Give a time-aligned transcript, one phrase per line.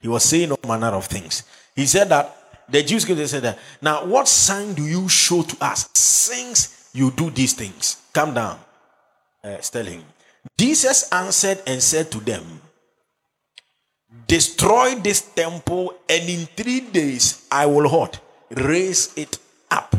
[0.00, 1.42] He was saying all manner of things.
[1.74, 2.34] He said that
[2.68, 6.90] the Jews came and said that now what sign do you show to us since
[6.92, 7.96] you do these things?
[8.12, 8.58] Come down.
[9.42, 10.02] Uh, tell him.
[10.58, 12.60] Jesus answered and said to them,
[14.26, 18.20] Destroy this temple, and in three days I will what?
[18.50, 19.38] Raise it
[19.70, 19.94] up.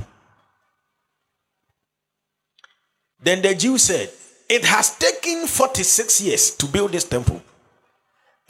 [3.21, 4.09] Then the Jews said,
[4.47, 7.41] It has taken 46 years to build this temple.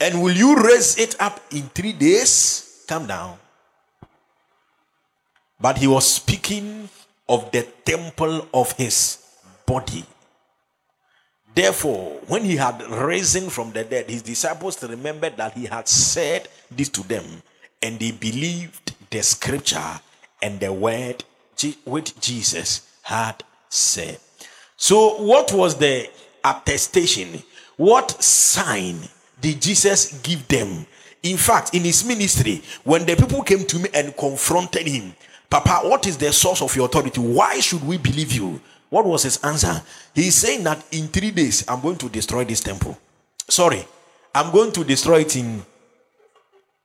[0.00, 2.84] And will you raise it up in three days?
[2.88, 3.36] Come down.
[5.60, 6.88] But he was speaking
[7.28, 9.18] of the temple of his
[9.66, 10.04] body.
[11.54, 16.48] Therefore, when he had risen from the dead, his disciples remembered that he had said
[16.70, 17.24] this to them,
[17.82, 20.00] and they believed the scripture
[20.40, 21.24] and the word
[21.84, 24.18] which Jesus had said.
[24.76, 26.08] So, what was the
[26.42, 27.42] attestation?
[27.76, 29.00] What sign
[29.40, 30.86] did Jesus give them?
[31.22, 35.14] In fact, in his ministry, when the people came to me and confronted him,
[35.50, 37.20] Papa, what is the source of your authority?
[37.20, 38.60] Why should we believe you?
[38.88, 39.82] What was his answer?
[40.14, 42.96] He's saying that in three days, I'm going to destroy this temple.
[43.48, 43.84] Sorry,
[44.34, 45.62] I'm going to destroy it in,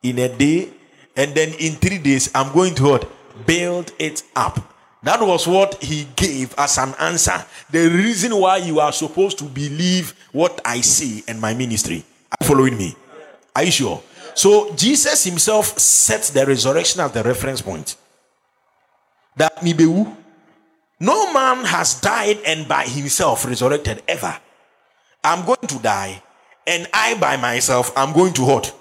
[0.04, 0.70] in a day,
[1.16, 3.12] and then in three days, I'm going to what?
[3.46, 4.74] Build it up.
[5.04, 7.46] That was what he gave as an answer.
[7.70, 12.04] The reason why you are supposed to believe what I say in my ministry.
[12.40, 12.96] Are following me?
[13.56, 14.04] Are you sure?
[14.34, 17.96] So Jesus himself sets the resurrection as the reference point.
[19.38, 20.16] That Nibewu,
[21.00, 24.38] no man has died and by himself resurrected ever.
[25.24, 26.22] I'm going to die,
[26.68, 28.74] and I by myself, I'm going to what?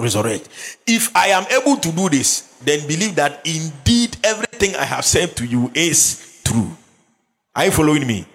[0.00, 0.48] resurrect.
[0.86, 5.36] If I am able to do this, then believe that indeed everything I have said
[5.36, 6.76] to you is true.
[7.54, 8.26] Are you following me?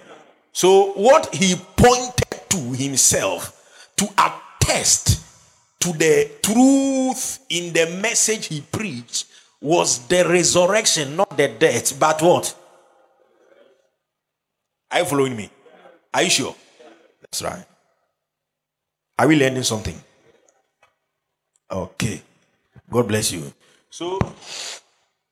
[0.52, 3.55] So, what he pointed to himself
[3.98, 5.22] to attest
[5.80, 9.28] to the truth in the message he preached
[9.62, 12.56] was the resurrection, not the death, but what?
[14.92, 15.50] Are you following me?
[16.14, 16.56] Are you sure?
[17.22, 17.66] That's right.
[19.18, 20.00] Are we learning something?
[21.72, 22.22] Okay.
[22.90, 23.52] God bless you.
[23.90, 24.20] So,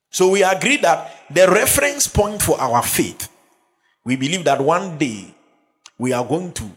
[0.10, 3.30] so we agree that the reference point for our faith,
[4.04, 5.34] we believe that one day
[5.98, 6.70] we are going to,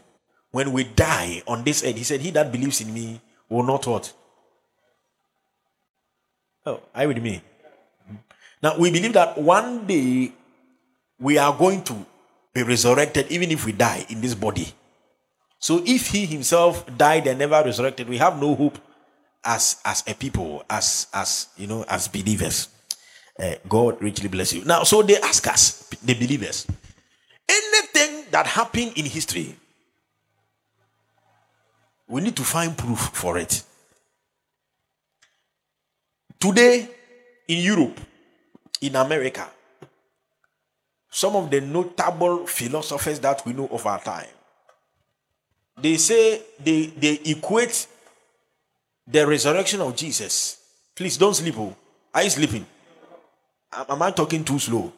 [0.57, 3.87] when we die on this earth, he said, He that believes in me will not
[3.87, 4.11] what?
[6.65, 7.43] Oh, you with me?
[8.63, 10.33] Now we believe that one day
[11.21, 12.07] we are going to
[12.55, 14.73] be resurrected even if we die in this body.
[15.59, 18.79] So if he himself died and never resurrected, we have no hope
[19.45, 22.69] as as a people, as as you know, as believers.
[23.39, 24.65] Uh, God richly bless you.
[24.65, 26.67] Now, so they ask us, the believers,
[27.47, 29.55] anything that happened in history,
[32.09, 33.63] we need to find proof for it.
[36.39, 36.89] Today,
[37.49, 38.01] in Europe,
[38.81, 39.49] in America,
[41.11, 44.27] some of the notable philosophers that we know of our time,
[45.81, 47.87] they say they, they equate
[49.07, 50.59] the resurrection of Jesus.
[50.95, 51.55] Please don't sleep.
[51.59, 51.75] Oh.
[52.15, 52.67] Are you sleeping?
[53.73, 54.93] Am I talking too slow?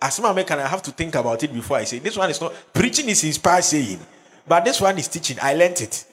[0.00, 2.40] As my can I have to think about it before I say this one is
[2.40, 3.98] not preaching is inspired saying,
[4.46, 5.36] but this one is teaching.
[5.42, 6.04] I learned it.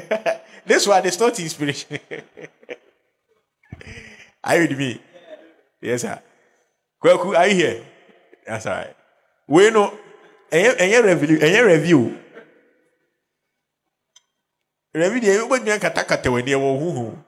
[0.66, 1.98] this one is not inspiration.
[4.44, 5.00] are you with me?
[5.80, 6.20] Yes, sir.
[7.02, 7.84] Kweku, are you here?
[8.46, 8.96] That's all right.
[9.46, 9.96] We know,
[10.50, 12.18] any review, any review.
[14.94, 17.18] Review the everybody kata when they were who.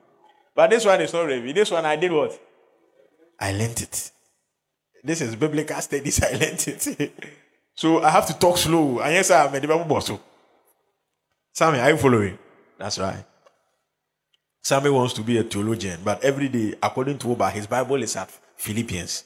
[0.55, 1.53] But this one is not review.
[1.53, 2.39] This one I did what?
[3.39, 4.11] I learned it.
[5.03, 6.23] This is biblical studies.
[6.23, 7.13] I learned it.
[7.75, 9.01] so I have to talk slow.
[9.01, 10.11] And yes, I'm a Bible boss.
[11.53, 12.39] Sammy, are you following?
[12.81, 13.23] That's right.
[14.63, 18.17] Sammy wants to be a theologian, but every day, according to Oba, his Bible is
[18.17, 19.25] at Philippians.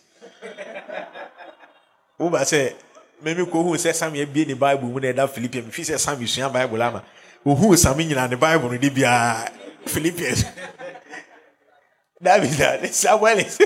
[2.18, 2.74] Oba said,
[3.22, 5.68] maybe who say Sammy be in the Bible when that Philippians.
[5.68, 7.04] If he says Sammy, you Bible, ama.
[7.44, 9.46] Who sami nyina ne bible no de bia
[9.86, 10.44] philippians.
[12.20, 13.38] That means that samuel.
[13.38, 13.58] Is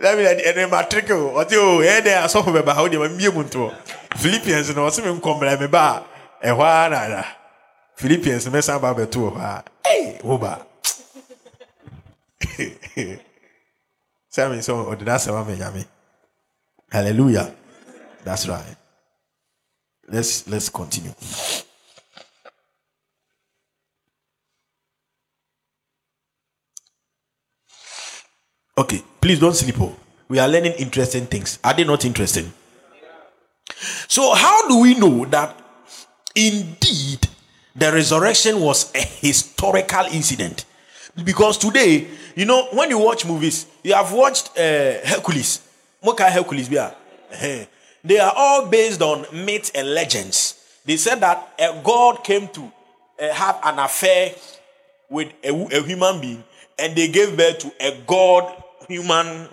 [0.00, 1.30] that means that ɛnɛ matric o.
[1.38, 3.72] Ɔte o oh, ɛyɛ eh, dɛ asɔfo bɛba ha o de ma mbie mu ntoɔ
[4.16, 6.04] philippians no ɔsɛ mi nkɔmbrɛ mi ba.
[6.42, 7.39] Eh, Ɛhɔ ara nana
[8.00, 10.52] philippians mɛsan ba bɛto wɔ hɔ a ɛy wo ba
[14.34, 15.84] sami sɛ ɔde n'asɛm ama
[16.90, 17.54] hallelujah
[18.24, 18.76] that's right
[20.08, 21.14] let's let's continue.
[28.76, 29.76] Okay, please don't sleep.
[29.80, 29.94] Oh.
[30.28, 31.58] We are learning interesting things.
[31.62, 32.50] Are they not interesting?
[34.08, 35.54] So, how do we know that
[36.34, 37.28] indeed
[37.74, 40.64] The resurrection was a historical incident.
[41.24, 45.60] Because today, you know, when you watch movies, you have watched uh, Hercules.
[46.02, 46.94] Moka Hercules, yeah.
[48.02, 50.54] They are all based on myths and legends.
[50.84, 52.72] They said that a God came to
[53.20, 54.34] uh, have an affair
[55.08, 56.44] with a, a human being
[56.78, 59.48] and they gave birth to a God human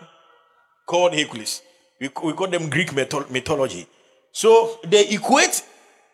[0.85, 1.61] called Hercules.
[1.99, 3.87] We, we call them Greek mythology.
[4.31, 5.63] So they equate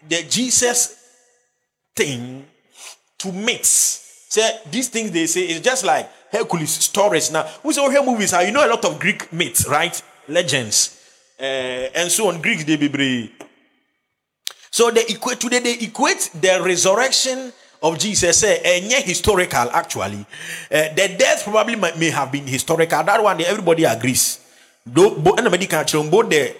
[0.07, 1.02] the Jesus
[1.95, 2.45] thing
[3.19, 4.27] to mix.
[4.29, 7.31] Say these things they say is just like Hercules stories.
[7.31, 10.01] Now, we say here movies are you know a lot of Greek myths, right?
[10.27, 10.99] Legends.
[11.39, 11.43] Uh,
[11.95, 12.41] and so on.
[12.41, 13.33] Greeks they be
[14.71, 20.25] So they equate today they equate the resurrection of Jesus say and eh, historical actually.
[20.71, 23.03] Uh, the death probably might, may have been historical.
[23.03, 24.39] That one everybody agrees.
[24.85, 25.37] Though both
[26.29, 26.55] the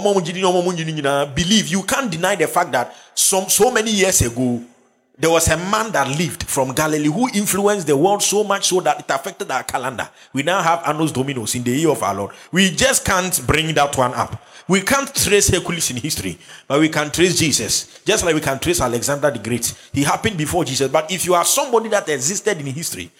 [0.00, 4.62] believe you can't deny the fact that some so many years ago
[5.18, 8.80] there was a man that lived from Galilee who influenced the world so much so
[8.80, 10.08] that it affected our calendar.
[10.34, 12.34] We now have Annus Dominus in the year of our Lord.
[12.52, 14.42] We just can't bring that one up.
[14.68, 16.36] We can't trace Hercules in history,
[16.68, 18.00] but we can trace Jesus.
[18.04, 19.72] Just like we can trace Alexander the Great.
[19.92, 20.90] He happened before Jesus.
[20.90, 23.10] But if you are somebody that existed in history,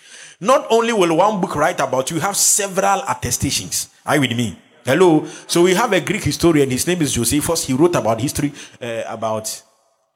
[0.40, 3.88] not only will one book write about you, have several attestations.
[4.04, 4.58] Are you with me?
[4.86, 5.26] Hello.
[5.48, 6.70] So we have a Greek historian.
[6.70, 7.66] His name is Josephus.
[7.66, 9.50] He wrote about history uh, about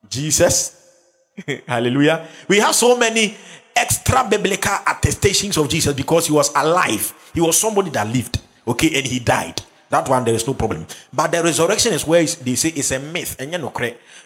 [0.09, 0.95] Jesus.
[1.67, 2.29] Hallelujah.
[2.47, 3.35] We have so many
[3.75, 7.13] extra biblical attestations of Jesus because he was alive.
[7.35, 8.41] He was somebody that lived.
[8.65, 9.61] Okay, and he died.
[9.89, 10.87] That one, there is no problem.
[11.13, 13.41] But the resurrection is where they say it's a myth.
[13.41, 13.73] And you know,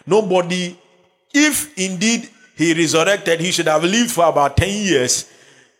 [0.05, 0.77] nobody,
[1.33, 5.27] if indeed he resurrected, he should have lived for about 10 years.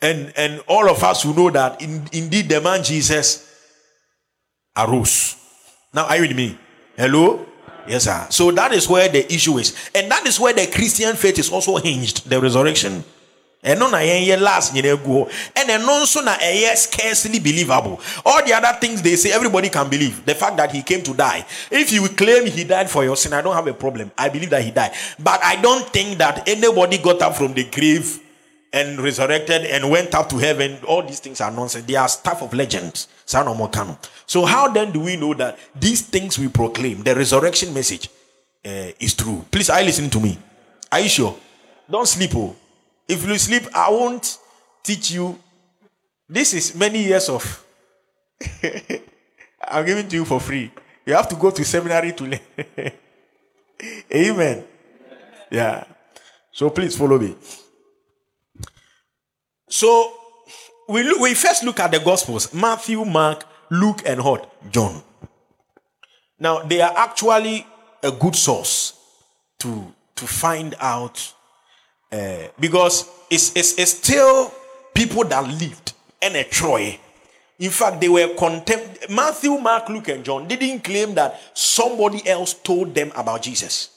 [0.02, 3.45] And, and all of us who know that in, indeed the man Jesus
[4.76, 5.36] arose.
[5.94, 6.58] Now, are you with me?
[6.98, 7.46] Hello?
[7.88, 8.28] Yes, sir.
[8.30, 9.76] So that is where the issue is.
[9.94, 13.04] And that is where the Christian faith is also hinged the resurrection
[13.66, 18.78] ɛno na yɛn last nyina egu hɔ ɛna na ɛyɛ scarcely believable all the other
[18.80, 22.08] things they say everybody can believe the fact that he came to die if you
[22.10, 24.70] claim he died for your sin i don't have a problem i believe that he
[24.72, 28.20] died but i don't think that anybody got up from the grave
[28.76, 32.44] and resurrected and went up to heaven all these things are nonsense they are stuff
[32.44, 37.74] of legends so how then do we know that these things we proclaim the resurrection
[37.74, 38.10] message
[38.66, 40.38] uh, is true please are you listening to me
[40.92, 41.36] are you sure
[41.90, 42.56] don't sleep oh
[43.08, 44.38] if you sleep, I won't
[44.84, 45.38] teach you.
[46.28, 47.64] This is many years of.
[49.68, 50.72] I'm giving to you for free.
[51.06, 52.40] You have to go to seminary to learn.
[54.14, 54.64] Amen.
[55.52, 55.84] Yeah.
[56.52, 57.36] So please follow me.
[59.68, 60.14] So
[60.88, 65.02] we look, we first look at the Gospels: Matthew, Mark, Luke, and what John.
[66.40, 67.66] Now they are actually
[68.04, 68.94] a good source
[69.60, 71.34] to to find out
[72.12, 74.52] uh, because it's, it's, it's still
[74.94, 77.00] people that lived and a Troy.
[77.60, 79.10] In fact, they were contempt.
[79.10, 83.90] Matthew, Mark, Luke, and John didn't claim that somebody else told them about Jesus.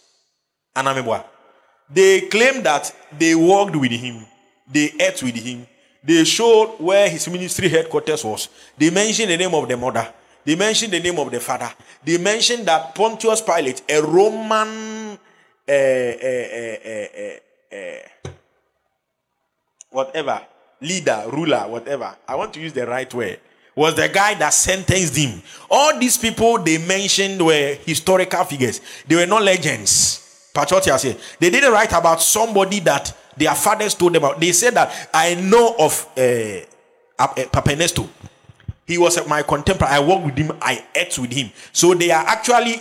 [0.76, 1.24] Anamebwa.
[1.90, 4.24] They claimed that they walked with him,
[4.70, 5.66] they ate with him,
[6.02, 8.48] they showed where his ministry headquarters was.
[8.76, 10.12] They mentioned the name of the mother,
[10.44, 11.70] they mentioned the name of the father,
[12.04, 15.18] they mentioned that Pontius Pilate, a Roman.
[15.68, 17.36] Uh, uh,
[17.70, 18.08] uh,
[19.90, 20.40] whatever,
[20.80, 22.16] leader, ruler, whatever.
[22.26, 23.40] I want to use the right word.
[23.74, 25.40] Was the guy that sentenced him.
[25.70, 28.80] All these people they mentioned were historical figures.
[29.06, 30.50] They were not legends.
[30.52, 34.40] Patriotia said they didn't write about somebody that their fathers told them about.
[34.40, 36.60] They said that I know of uh,
[37.18, 38.08] uh, Papa Ernesto.
[38.86, 39.94] He was my contemporary.
[39.94, 40.56] I worked with him.
[40.62, 41.50] I ate with him.
[41.72, 42.80] So they are actually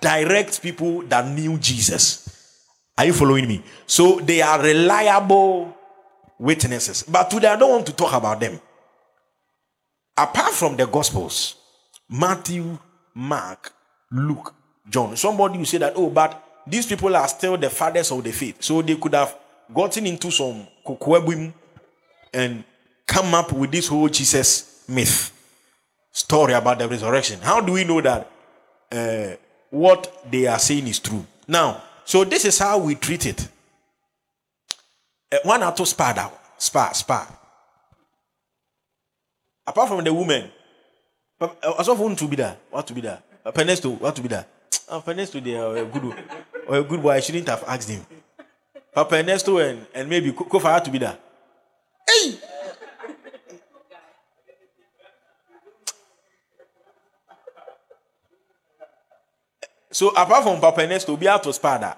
[0.00, 2.24] direct people that knew Jesus.
[2.96, 3.62] Are you following me?
[3.86, 5.76] So they are reliable
[6.38, 7.02] witnesses.
[7.02, 8.60] But today I don't want to talk about them.
[10.16, 11.56] Apart from the Gospels,
[12.08, 12.78] Matthew,
[13.14, 13.72] Mark,
[14.10, 14.54] Luke,
[14.88, 15.16] John.
[15.16, 18.62] Somebody will say that, oh, but these people are still the fathers of the faith.
[18.62, 19.36] So they could have
[19.72, 21.52] gotten into some kokwebim
[22.32, 22.64] and
[23.06, 25.32] come up with this whole Jesus myth
[26.12, 27.40] story about the resurrection.
[27.40, 28.30] How do we know that
[28.92, 29.36] uh,
[29.70, 31.24] what they are saying is true?
[31.46, 33.48] Now, so this is how we treat it.
[35.32, 37.38] Uh, one out of spa, spa, spa.
[39.66, 40.50] Apart from the woman,
[41.78, 44.28] as of one to be there, what to be there, a penesto, what to be
[44.28, 44.46] there.
[44.88, 46.14] A penesto, they are a good,
[46.68, 47.12] or a good boy.
[47.12, 48.04] I shouldn't have asked him.
[48.94, 51.18] Papa Ernesto and, and maybe Kofa to be there.
[52.08, 52.38] Hey!
[59.90, 61.96] So apart from Papa Ernesto, be out to Spada.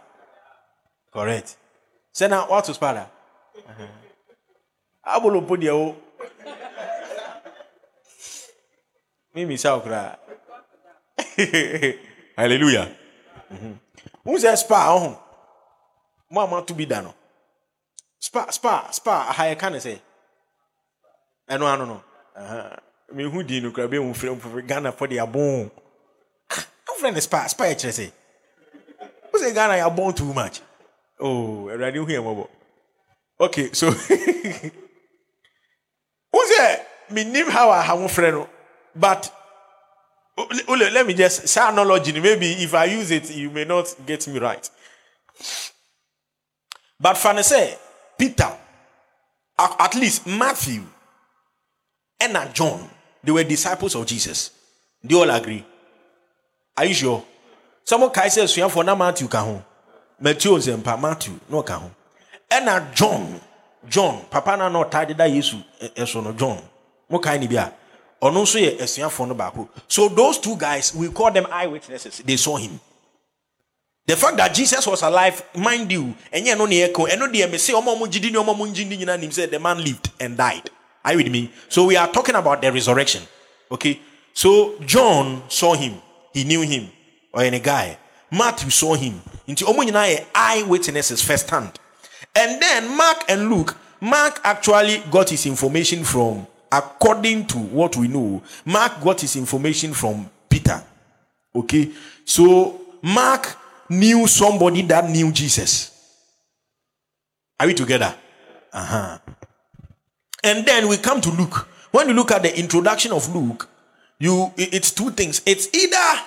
[1.12, 1.56] Correct.
[2.16, 3.10] sɛ na wato spada
[5.04, 5.96] abolompo deɛ wo
[9.34, 10.16] memisa wo koraa
[12.40, 12.88] hallelujah
[14.24, 14.96] wohu sɛ spa
[16.30, 17.14] mo a moato bi da no
[18.18, 19.98] spa spa spa aha yɛka ne sɛ
[21.50, 22.02] ɛno ano no
[23.14, 25.70] mehu din no kora bɛhu ah, frɛ mfofo ghana fɔ de abɔn
[26.88, 28.12] wofrɛ no spa spa yɛkyerɛ sɛ
[29.32, 30.60] wo sɛ ghana yɛabɔn too much
[31.20, 32.48] oh awurade hu yɛ mmɔbɔ
[33.40, 33.86] okay so
[36.32, 36.80] wo sɛ
[37.10, 38.48] mennim how a ha ho frɛ no
[38.94, 39.30] but
[40.68, 42.18] let me just say analogy.
[42.20, 44.68] Maybe if I use it, you may not get me right.
[46.98, 47.76] But Fanny say
[48.18, 48.50] Peter,
[49.58, 50.82] at least Matthew,
[52.20, 52.88] and uh, John,
[53.22, 54.50] they were disciples of Jesus.
[55.02, 55.64] They all agree.
[56.76, 57.24] Are you sure?
[57.84, 59.62] Someone can say so for na Matthew can
[60.20, 61.90] Matthew and Matthew no can
[62.50, 63.40] And uh, John,
[63.88, 65.62] John, Papa na no tied that Jesus,
[65.96, 66.62] eso eh, eh, no John.
[67.08, 67.72] Mo kai ni bia
[68.22, 72.80] asuafoɔ no so those two guys we call them eyewitnesses they saw him
[74.06, 77.58] the fact that jesus was alive mind you ɛnyɛ no ne ɛko ɛno deɛ me
[77.58, 80.70] say ɔmo ɔmo gyidi ne ɔmo ɔmo sɛ the man lived and died.
[81.04, 81.52] Are you with me?
[81.68, 83.22] So we are talking about the resurrection
[83.70, 84.00] okay?
[84.32, 85.94] So john saw him
[86.32, 86.88] he knew him
[87.34, 87.98] ɔyɛ ne guy.
[88.30, 91.78] Matthew saw him nti ɔmo nyinaa yɛ first hand.
[92.34, 98.08] And then mark and luke mark actually got his information from according to what we
[98.08, 100.82] know, Mark got his information from Peter.
[101.54, 101.90] Okay,
[102.24, 103.56] so Mark
[103.88, 105.92] knew somebody that knew Jesus.
[107.58, 108.14] Are we together?
[108.72, 109.18] Uh huh.
[110.44, 111.68] And then we come to Luke.
[111.90, 113.68] When you look at the introduction of Luke,
[114.18, 115.42] you it's two things.
[115.46, 116.22] It's either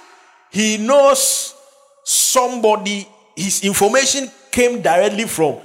[0.51, 1.54] he knows
[2.04, 5.60] somebody, his information came directly from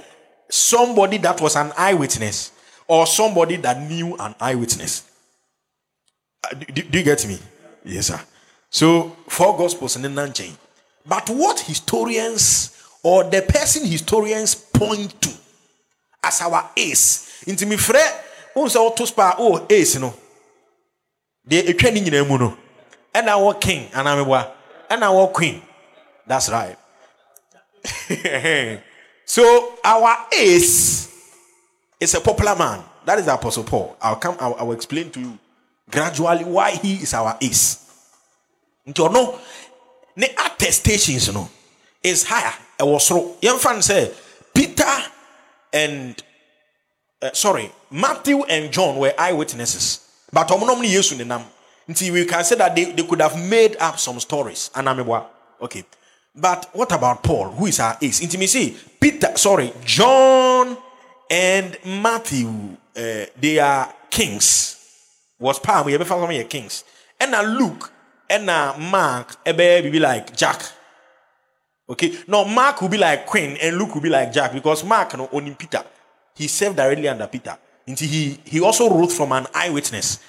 [0.49, 2.51] somebody that was an eyewitness
[2.87, 5.09] or somebody that knew an eyewitness.
[6.43, 7.39] Uh, do, do, you get me?
[7.83, 8.21] Yes, sir.
[8.69, 10.55] So, four gospels and then chain.
[11.05, 12.71] But what historians
[13.03, 15.29] or the person historians point to
[16.23, 18.01] as our ace, into me fre,
[18.55, 20.13] un sa to spa oh ace no.
[21.45, 22.57] The etwa ni mu no.
[23.13, 24.27] And our king and I'm
[24.89, 25.61] and our queen.
[26.25, 26.77] That's right.
[29.25, 31.13] so our ace
[31.99, 32.83] is a popular man.
[33.05, 33.95] That is Apostle Paul.
[34.01, 35.37] I'll come, I'll, explain to you
[35.89, 37.83] gradually why he is our ace.
[38.87, 39.39] Nti no,
[40.15, 41.49] the attestations no
[42.03, 42.53] is higher.
[42.79, 43.37] It was so.
[43.41, 44.11] Young fan say
[44.53, 44.83] Peter
[45.73, 46.21] and
[47.21, 51.43] uh, sorry Matthew and John were eyewitnesses, but omo ni Yesu nenam.
[51.87, 54.71] Until we can say that they, they could have made up some stories.
[54.73, 55.25] Anamebwa.
[55.61, 55.83] Okay.
[56.35, 58.21] But what about Paul, who is our ace?
[58.21, 58.75] Intimacy.
[58.99, 60.75] Peter, sorry, John
[61.29, 62.49] and Matthew,
[62.95, 64.73] uh, they are kings.
[65.39, 66.83] Was Palm, we ever found some kings.
[67.19, 67.91] And now Luke
[68.29, 70.61] and now Mark, baby be like Jack.
[71.87, 75.17] Okay, no, Mark will be like Queen and Luke will be like Jack because Mark
[75.17, 75.83] no only Peter.
[76.35, 77.57] He served directly under Peter.
[77.87, 80.19] Until he he also wrote from an eyewitness.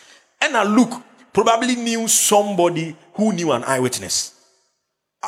[0.41, 4.35] And now Luke probably knew somebody who knew an eyewitness.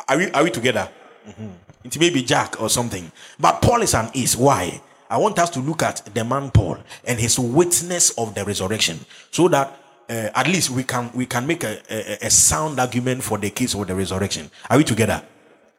[0.07, 0.87] Are we are we together?
[1.27, 1.47] Mm-hmm.
[1.83, 3.11] It may be Jack or something.
[3.39, 4.37] But Paul is an is.
[4.37, 4.81] Why?
[5.09, 8.99] I want us to look at the man Paul and his witness of the resurrection
[9.31, 9.75] so that
[10.09, 13.49] uh, at least we can we can make a, a, a, sound argument for the
[13.51, 14.49] case of the resurrection.
[14.69, 15.21] Are we together?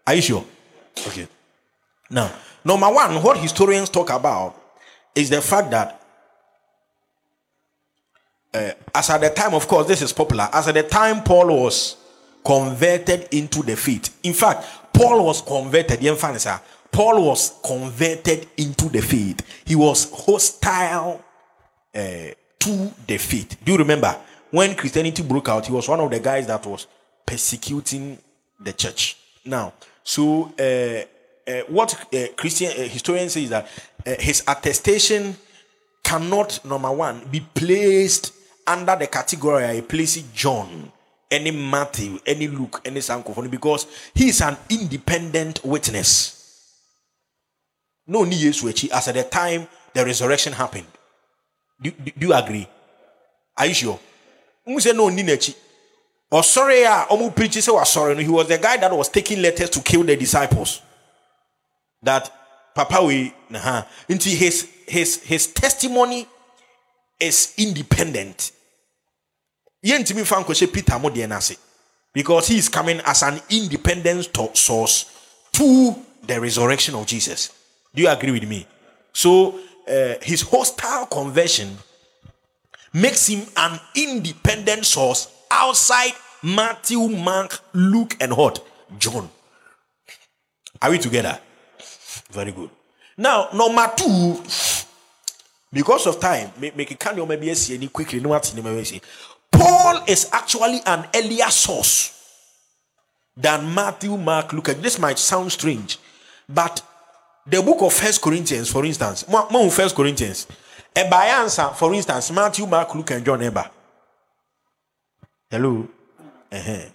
[0.07, 0.45] Are you sure?
[1.07, 1.27] Okay.
[2.11, 2.33] Now,
[2.65, 4.57] number one, what historians talk about
[5.15, 6.01] is the fact that
[8.53, 10.49] uh, as at the time, of course, this is popular.
[10.53, 11.97] As at the time, Paul was
[12.45, 14.19] converted into the faith.
[14.23, 16.01] In fact, Paul was converted.
[16.93, 19.41] Paul was converted into the faith.
[19.65, 21.25] He was hostile
[21.95, 22.01] uh,
[22.61, 23.57] to the faith.
[23.65, 24.15] Do you remember
[24.51, 25.67] when Christianity broke out?
[25.67, 26.87] He was one of the guys that was
[27.27, 28.19] persecuting
[28.59, 29.17] the church.
[29.45, 33.67] Now, so uh, uh, what uh, Christian uh, historians say is that
[34.07, 35.37] uh, his attestation
[36.03, 38.33] cannot, number one, be placed
[38.67, 40.93] under the category I place John,
[41.31, 46.41] any Matthew, any Luke, any Sankophony, because he is an independent witness
[48.11, 50.87] no ni yesu akyi as at the time the resurrection happened
[51.81, 52.69] do, do, do you agree?
[53.57, 53.99] Are you sure?
[54.79, 55.55] Say no ni n'akyi
[56.33, 59.71] ɔsɔre a ɔmo preach sɛ wasɔre no he was the guy that was taking letters
[59.71, 60.81] to kill the disciples.
[62.03, 62.31] That
[62.75, 66.27] papa we na ha nti his his his testimony
[67.19, 68.53] is independent.
[69.85, 71.11] Yɛntumi fa nkɔhyɛ peter mo
[72.13, 75.07] because he is coming as an independent source
[75.53, 77.51] to the resurrection of jesus.
[77.95, 78.67] Do you agree with me?
[79.13, 79.59] So
[79.91, 81.77] uh, his hostile conversion
[82.93, 88.65] makes him an independent source outside Matthew, Mark, Luke, and what?
[88.99, 89.29] John.
[90.81, 91.39] Are we together?
[92.31, 92.71] Very good.
[93.17, 94.43] Now, number two,
[95.73, 98.21] because of time, make of maybe see any quickly.
[98.21, 98.31] No,
[99.53, 102.17] Paul is actually an earlier source
[103.37, 104.67] than Matthew, Mark, Luke.
[104.81, 105.99] This might sound strange,
[106.49, 106.83] but
[107.47, 110.47] the book of First Corinthians, for instance, more First Corinthians,
[110.95, 113.71] a by answer, for instance, Matthew, Mark, Luke, and John Eber.
[115.51, 115.89] Hello.
[116.53, 116.89] Uh-huh.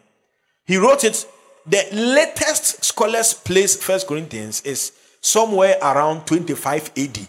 [0.66, 1.26] He wrote it.
[1.66, 7.28] The latest scholars place First Corinthians is somewhere around 25 AD.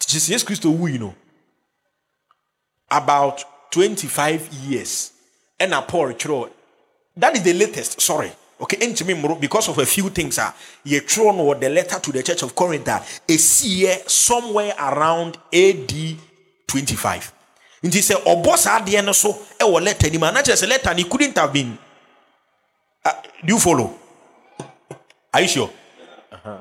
[0.00, 1.14] Jesus Christ, who you know,
[2.90, 5.12] about 25 years.
[5.58, 6.14] And Paul
[7.16, 8.00] That is the latest.
[8.00, 8.32] Sorry.
[8.60, 8.76] Okay,
[9.40, 10.52] because of a few things, uh,
[10.84, 13.02] ye thrown or the letter to the church of Corinth, a
[13.66, 15.92] year somewhere around AD
[16.68, 17.32] 25
[17.84, 20.94] nti sɛ ɔbɔ saa adeɛ no so wɔ letter ni mu ana kyerɛ sɛ letter
[20.94, 21.76] ni couldn't have been.
[23.04, 23.12] Uh,
[23.44, 23.94] do you follow?
[25.32, 25.70] Are you sure?
[26.32, 26.58] Uh-huh.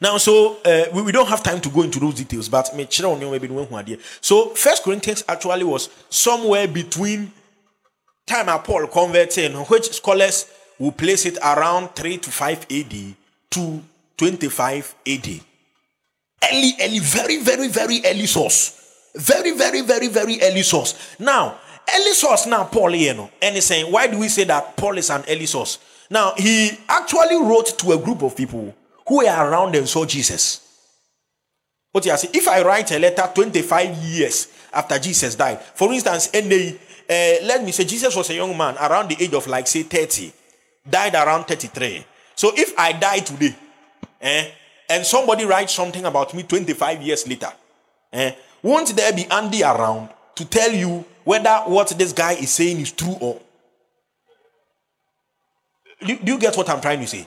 [0.00, 2.84] now so uh, we, we don't have time to go into those details but me
[2.86, 4.00] kyerɛ wɔn nneɛma bi no wɔn adeɛ.
[4.20, 7.32] So first corinthians actually was somewhere between
[8.28, 10.46] time paul converting which scholars
[10.78, 13.14] will place it around 3 to 5 ad
[13.50, 13.82] to
[14.16, 15.40] 25 ad
[16.52, 18.78] early early very very very early source
[19.18, 21.16] very, very, very, very early source.
[21.18, 21.58] Now,
[21.94, 24.98] early source now, Paul you know, and he's saying, why do we say that Paul
[24.98, 25.78] is an early source?
[26.10, 28.74] Now, he actually wrote to a group of people
[29.06, 30.64] who were around and saw Jesus.
[31.90, 32.28] What you say?
[32.32, 37.64] If I write a letter 25 years after Jesus died, for instance, they, uh, let
[37.64, 40.32] me say Jesus was a young man around the age of like say 30,
[40.88, 42.04] died around 33.
[42.34, 43.54] So if I die today,
[44.20, 44.50] eh,
[44.90, 47.52] and somebody writes something about me 25 years later,
[48.12, 52.80] eh, won't there be Andy around to tell you whether what this guy is saying
[52.80, 53.40] is true or
[56.00, 57.26] do, do you get what I'm trying to say?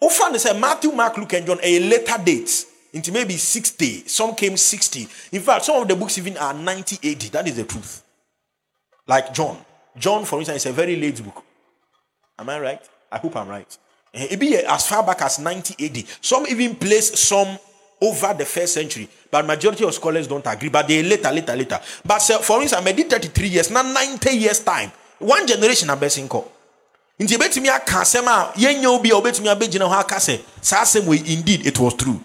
[0.00, 4.08] Often they say Matthew, Mark, Luke, and John a later date into maybe 60.
[4.08, 5.06] Some came 60.
[5.30, 7.20] In fact, some of the books even are 90 AD.
[7.32, 8.02] That is the truth.
[9.06, 9.58] Like John.
[9.96, 11.42] John, for instance, is a very late book.
[12.38, 12.88] Am I right?
[13.10, 13.78] I hope I'm right.
[14.14, 16.04] It be as far back as 90 AD.
[16.20, 17.58] Some even place some
[18.00, 19.08] over the first century.
[19.30, 20.68] But majority of scholars don't agree.
[20.68, 21.80] But they later, later, later.
[22.04, 24.90] But for instance, I did 33 years, now 90 years time.
[25.18, 26.44] One generation a bɛsi nkɔ.
[27.20, 31.04] Nti ebetumi aka asɛm a yɛnyɛ obi a obetumi abɛgyina hɔ aka sɛ saa asɛm
[31.06, 32.20] wei indeed it was true.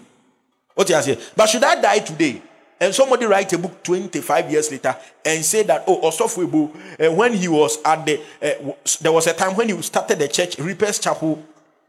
[0.76, 1.18] You say?
[1.34, 2.40] But should I die today?
[2.80, 7.32] And somebody write a book 25 years later and say that, oh, Osofwebo, uh, when
[7.32, 11.00] he was at the, uh, there was a time when he started the church, Reapers
[11.00, 11.42] Chapel,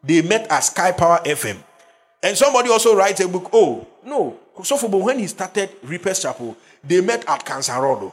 [0.04, 1.58] they met at Sky Power FM.
[2.24, 3.50] And somebody also writes a book.
[3.54, 4.38] Oh, no.
[4.64, 7.48] So for when he started Reapers Chapel, they met at
[7.78, 8.12] Road.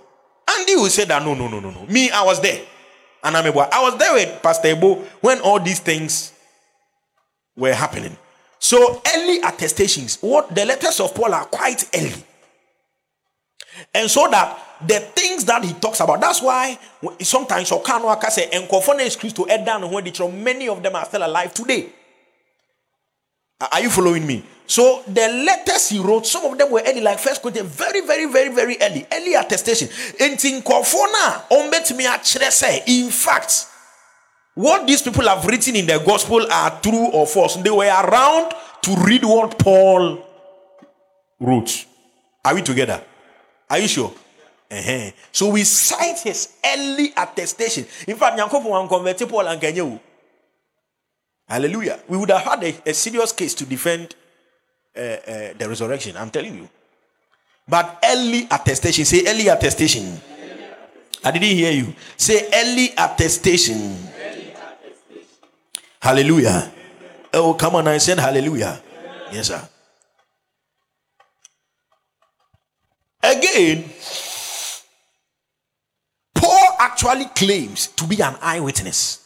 [0.49, 1.87] And he will say that no, no, no, no, no.
[1.87, 2.63] Me, I was there.
[3.25, 3.47] And I'm.
[3.47, 6.33] I was there with Pastor Ebo when all these things
[7.57, 8.17] were happening.
[8.59, 12.25] So early attestations, what the letters of Paul are quite early.
[13.95, 16.79] And so that the things that he talks about, that's why
[17.21, 20.05] sometimes Okano say and is Christ to add down when
[20.43, 21.89] many of them are still alive today.
[23.73, 24.45] Are you following me?
[24.67, 28.27] So the letters he wrote, some of them were early, like First Corinthians, very, very,
[28.27, 29.89] very, very early, early attestation.
[30.21, 31.45] And in Kofona,
[32.87, 33.67] in fact,
[34.55, 37.57] what these people have written in the gospel are true or false.
[37.57, 40.25] They were around to read what Paul
[41.39, 41.87] wrote.
[42.45, 43.03] Are we together?
[43.69, 44.13] Are you sure?
[44.71, 45.11] Uh-huh.
[45.33, 47.87] So we cite his early attestation.
[48.07, 50.01] In fact, Nyankopon converted Paul and Kenyawu.
[51.49, 52.01] Hallelujah.
[52.09, 54.17] We would have had a, a serious case to defend
[54.97, 56.17] uh, uh, the resurrection.
[56.17, 56.69] I'm telling you.
[57.69, 59.05] But early attestation.
[59.05, 60.21] Say early attestation.
[61.25, 61.95] I didn't hear you.
[62.17, 63.77] Say early attestation.
[63.77, 65.27] Early attestation.
[66.01, 66.73] Hallelujah.
[67.35, 68.81] Oh, come on, I said hallelujah.
[69.33, 69.69] Yes, sir.
[73.23, 73.85] Again,
[76.35, 79.23] Paul actually claims to be an eyewitness.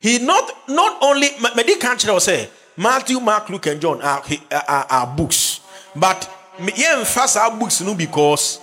[0.00, 1.28] He not not only
[1.76, 4.22] country will say Matthew, Mark, Luke, and John are,
[4.68, 5.60] are, are books,
[5.96, 6.28] but
[6.76, 8.60] yeah, first are books no because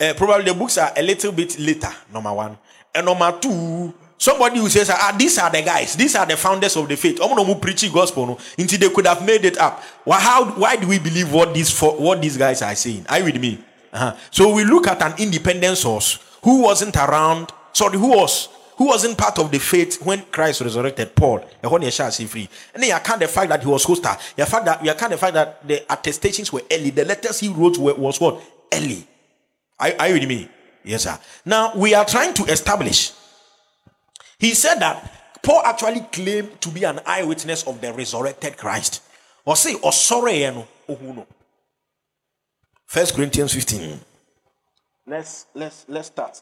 [0.00, 1.90] uh, probably the books are a little bit later.
[2.12, 2.56] Number one,
[2.94, 6.76] and number two, somebody who says, ah, these are the guys, these are the founders
[6.76, 7.18] of the faith.
[7.20, 9.82] I'm going to preach gospel no, until they could have made it up.
[10.04, 10.20] Why?
[10.20, 10.44] How?
[10.52, 13.06] Why do we believe what these what these guys are saying?
[13.08, 13.58] Are you with me?
[13.92, 14.14] Uh-huh.
[14.30, 17.50] So we look at an independent source who wasn't around.
[17.72, 21.90] Sorry, who was who wasn't part of the faith when Christ resurrected, Paul, and then
[22.26, 22.48] free.
[22.72, 24.16] And then you account the fact that he was hostile.
[24.36, 26.88] You fact that you account the fact that the attestations were early.
[26.88, 28.40] The letters he wrote were, was what?
[28.72, 29.06] Early.
[29.78, 30.48] Are, are you with me?
[30.82, 31.18] Yes, sir.
[31.44, 33.12] Now we are trying to establish.
[34.40, 39.02] He said that Paul actually claimed to be an eyewitness of the resurrected Christ.
[39.44, 40.66] Or say, or sorry, eh, no.
[40.88, 41.26] Oh,
[42.86, 44.00] First Corinthians 15.
[45.06, 46.40] Let's let's let's start.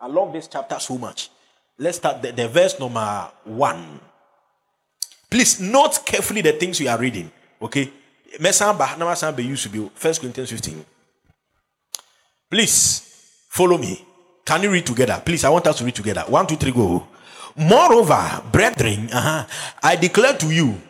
[0.00, 1.30] I love this chapter so much.
[1.78, 4.00] Let's start the, the verse number one.
[5.30, 7.30] Please note carefully the things we are reading.
[7.62, 7.90] Okay.
[8.40, 8.60] First
[10.20, 10.84] Corinthians 15.
[12.50, 14.04] Please follow me.
[14.44, 15.22] Can you read together?
[15.24, 16.24] Please, I want us to read together.
[16.28, 17.06] One, two, three, go.
[17.58, 19.44] Moreover, brethren, uh-huh,
[19.82, 20.80] I declare to you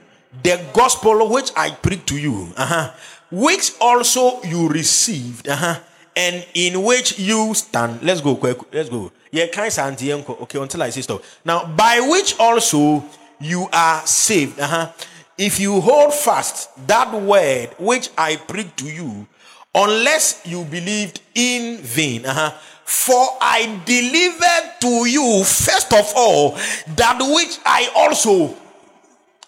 [0.42, 2.92] the gospel which I preach to you, uh-huh,
[3.30, 5.80] which also you received, uh-huh,
[6.14, 8.02] and in which you stand.
[8.02, 8.58] Let's go, quick.
[8.70, 9.10] Let's go.
[9.32, 11.22] Yeah, kind Okay, until I say stop.
[11.42, 13.02] Now, by which also
[13.40, 14.60] you are saved.
[14.60, 14.92] Uh-huh.
[15.38, 19.26] If you hold fast that word which I preach to you,
[19.74, 22.26] unless you believed in vain.
[22.26, 22.52] Uh-huh.
[22.88, 26.56] For I delivered to you first of all
[26.96, 28.56] that which I also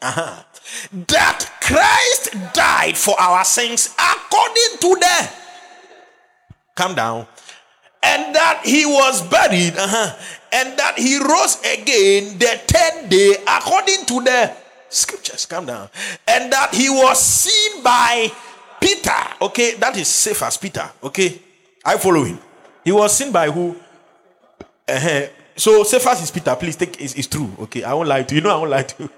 [0.03, 0.43] uh-huh,
[1.09, 5.31] that Christ died for our sins according to the
[6.75, 7.27] Calm down.
[8.03, 10.17] And that he was buried, uh-huh,
[10.53, 14.53] and that he rose again the third day according to the
[14.89, 15.45] scriptures.
[15.45, 15.91] Calm down.
[16.27, 18.33] And that he was seen by
[18.81, 19.21] Peter.
[19.43, 20.89] Okay, that is safe as Peter.
[21.03, 21.39] Okay,
[21.85, 22.39] I follow him.
[22.85, 23.77] He was seen by who?
[24.89, 25.27] Uh-huh.
[25.57, 26.57] So is Peter.
[26.57, 27.51] Please take it's, it's true.
[27.61, 28.41] Okay, I won't lie to you.
[28.41, 29.11] You know I won't lie to you.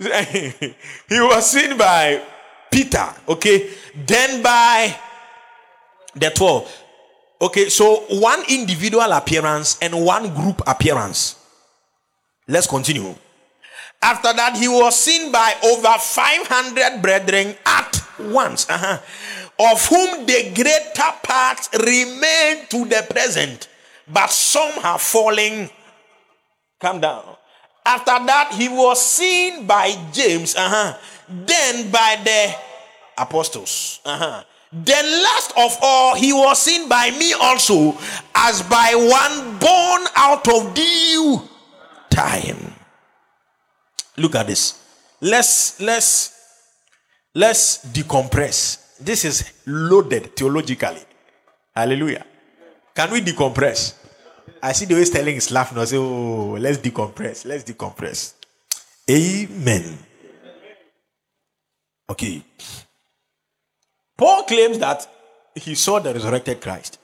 [1.08, 2.22] he was seen by
[2.70, 3.08] Peter.
[3.28, 3.70] Okay,
[4.06, 4.96] then by
[6.14, 6.82] the 12.
[7.42, 11.36] Okay, so one individual appearance and one group appearance.
[12.46, 13.14] Let's continue.
[14.02, 18.98] After that, he was seen by over 500 brethren at once, uh-huh,
[19.60, 23.68] of whom the greater part remain to the present,
[24.08, 25.68] but some have fallen.
[26.80, 27.36] Come down.
[27.84, 30.96] After that, he was seen by James, uh-huh,
[31.28, 32.54] then by the
[33.18, 34.00] apostles.
[34.04, 34.44] Uh-huh.
[34.72, 37.98] Then, last of all, he was seen by me also
[38.34, 41.42] as by one born out of due
[42.08, 42.72] time.
[44.16, 44.80] Look at this.
[45.20, 46.32] Let's let's
[47.34, 48.79] let's decompress.
[49.00, 51.02] This is loaded theologically.
[51.74, 52.26] Hallelujah.
[52.94, 53.94] Can we decompress?
[54.62, 55.78] I see the way Sterling is laughing.
[55.78, 57.46] I say, oh, let's decompress.
[57.46, 58.34] Let's decompress.
[59.08, 59.98] Amen.
[62.10, 62.42] Okay.
[64.16, 65.08] Paul claims that
[65.54, 66.98] he saw the resurrected Christ.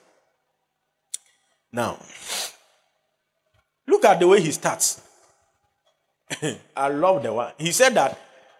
[1.73, 1.99] Now,
[3.87, 5.01] look at the way he starts.
[6.77, 7.53] I love the one.
[7.57, 8.19] He said that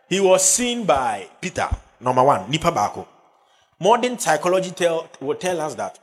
[0.09, 1.69] he was seen by Peter,
[2.01, 3.07] number one, Nipa Bako.
[3.79, 5.99] Modern psychology tell, will tell us that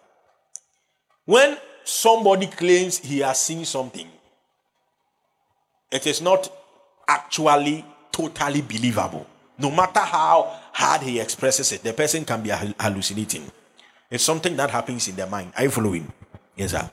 [1.26, 4.08] when somebody claims he has seen something,
[5.92, 6.52] it is not
[7.08, 9.26] actually totally believable.
[9.58, 13.44] No matter how hard he expresses it, the person can be hallucinating.
[14.10, 15.54] It's something that happens in the mind.
[15.58, 16.12] Are you following?
[16.56, 16.90] Yes, sir.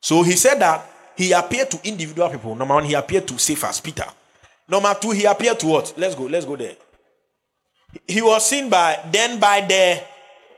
[0.00, 0.84] So he said that
[1.16, 2.54] he appeared to individual people.
[2.54, 4.06] Number one, he appeared to Cephas, Peter.
[4.68, 5.94] Number two, he appeared to what?
[5.96, 6.76] Let's go, let's go there.
[8.06, 10.02] He was seen by then by the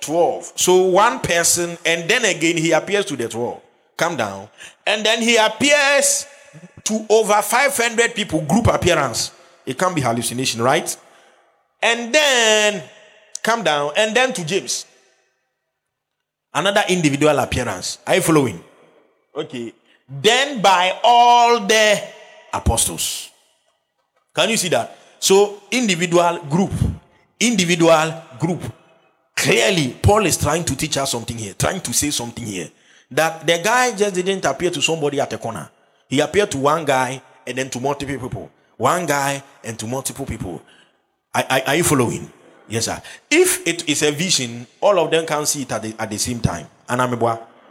[0.01, 0.53] 12.
[0.57, 3.61] So one person, and then again he appears to the 12.
[3.97, 4.49] Come down.
[4.87, 6.27] And then he appears
[6.85, 9.33] to over 500 people, group appearance.
[9.67, 10.97] It can't be hallucination, right?
[11.83, 12.83] and then
[13.43, 14.85] come down, and then to James.
[16.53, 17.99] Another individual appearance.
[18.07, 18.63] Are you following?
[19.35, 19.73] Okay.
[20.09, 22.03] Then by all the
[22.53, 23.31] apostles.
[24.35, 24.97] Can you see that?
[25.21, 26.73] So, individual group,
[27.41, 28.61] individual group.
[29.37, 32.71] Clearly, Paul is trying to teach us something here, trying to say something here.
[33.11, 35.71] That the guy just didn't appear to somebody at the corner.
[36.09, 38.51] He appeared to one guy and then to multiple people.
[38.77, 40.63] One guy and to multiple people.
[41.35, 42.31] Are, are, are you following?
[42.69, 43.01] Yes, sir.
[43.31, 46.19] If it is a vision, all of them can see it at the, at the
[46.19, 46.67] same time.
[46.89, 47.13] I'm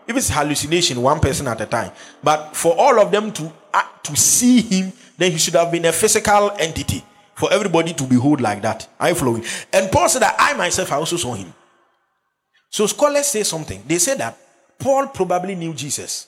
[0.07, 1.91] if it's hallucination, one person at a time.
[2.23, 5.83] But for all of them to uh, to see him, then he should have been
[5.85, 7.03] a physical entity
[7.37, 8.87] for everybody to behold like that.
[8.99, 9.45] Are you following?
[9.71, 11.53] And Paul said that I myself I also saw him.
[12.69, 13.83] So scholars say something.
[13.87, 14.37] They say that
[14.79, 16.27] Paul probably knew Jesus.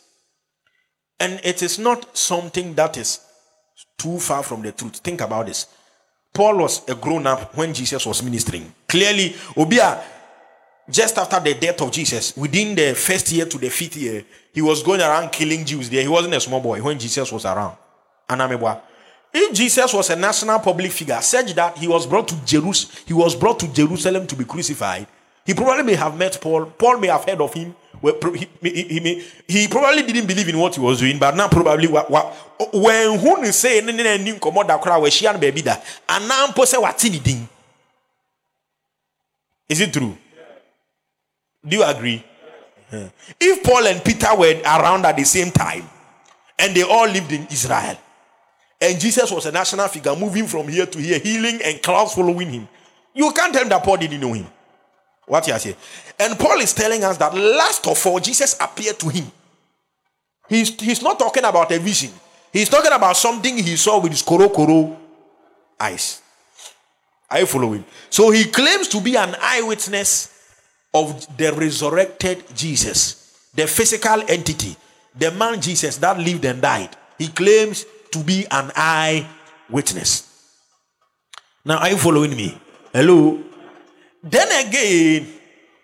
[1.19, 3.19] And it is not something that is
[3.97, 4.97] too far from the truth.
[4.97, 5.67] Think about this.
[6.33, 8.71] Paul was a grown up when Jesus was ministering.
[8.87, 10.01] Clearly, Obia
[10.89, 14.61] just after the death of Jesus, within the first year to the fifth year, he
[14.61, 16.01] was going around killing Jews there.
[16.01, 17.77] He wasn't a small boy when Jesus was around.
[18.27, 18.81] Anamebwa.
[19.31, 23.13] If Jesus was a national public figure, such that he was brought to Jerusalem, he
[23.13, 25.07] was brought to Jerusalem to be crucified,
[25.45, 26.65] he probably may have met Paul.
[26.65, 27.75] Paul may have heard of him.
[28.01, 31.87] He, he, he, he probably didn't believe in what he was doing, but now probably
[31.87, 37.03] when who is saying come crowd where she and baby that and now pose what's
[37.03, 37.49] anything.
[39.67, 40.15] Is it true?
[41.67, 42.23] Do you agree?
[43.39, 45.83] If Paul and Peter were around at the same time
[46.57, 47.97] and they all lived in Israel,
[48.81, 52.49] and Jesus was a national figure moving from here to here, healing and crowds following
[52.49, 52.67] him,
[53.13, 54.47] you can't tell that Paul didn't know him.
[55.25, 55.75] What you say?
[56.19, 59.31] And Paul is telling us that last of all, Jesus appeared to him.
[60.47, 62.11] He's, he's not talking about a vision,
[62.51, 64.97] he's talking about something he saw with his koro koro
[65.79, 66.21] eyes.
[67.29, 67.85] Are you following?
[68.09, 70.35] So he claims to be an eyewitness
[70.93, 74.75] of the resurrected Jesus, the physical entity,
[75.15, 76.89] the man Jesus that lived and died.
[77.19, 79.27] He claims to be an eye
[79.69, 80.25] witness.
[81.65, 82.57] Now, are you following me?
[82.93, 83.43] Hello?
[84.23, 85.27] Then again,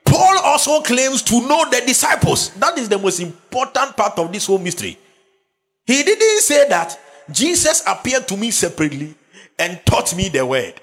[0.04, 2.50] Paul also claims to know the disciples.
[2.56, 4.98] That is the most important part of this whole mystery.
[5.86, 7.00] He didn't say that
[7.32, 9.16] Jesus appeared to me separately
[9.58, 10.74] and taught me the word.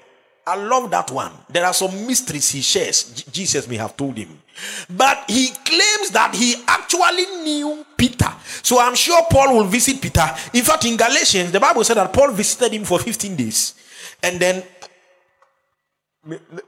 [0.45, 1.31] I love that one.
[1.49, 3.23] There are some mysteries he shares.
[3.31, 4.41] Jesus may have told him.
[4.89, 8.31] But he claims that he actually knew Peter.
[8.61, 10.25] So I'm sure Paul will visit Peter.
[10.53, 13.73] In fact, in Galatians, the Bible said that Paul visited him for 15 days.
[14.21, 14.63] And then,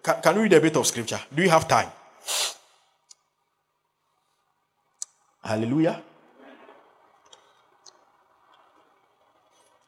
[0.03, 1.19] can, we read a bit of scripture?
[1.33, 1.89] Do you have time?
[5.43, 6.01] Hallelujah.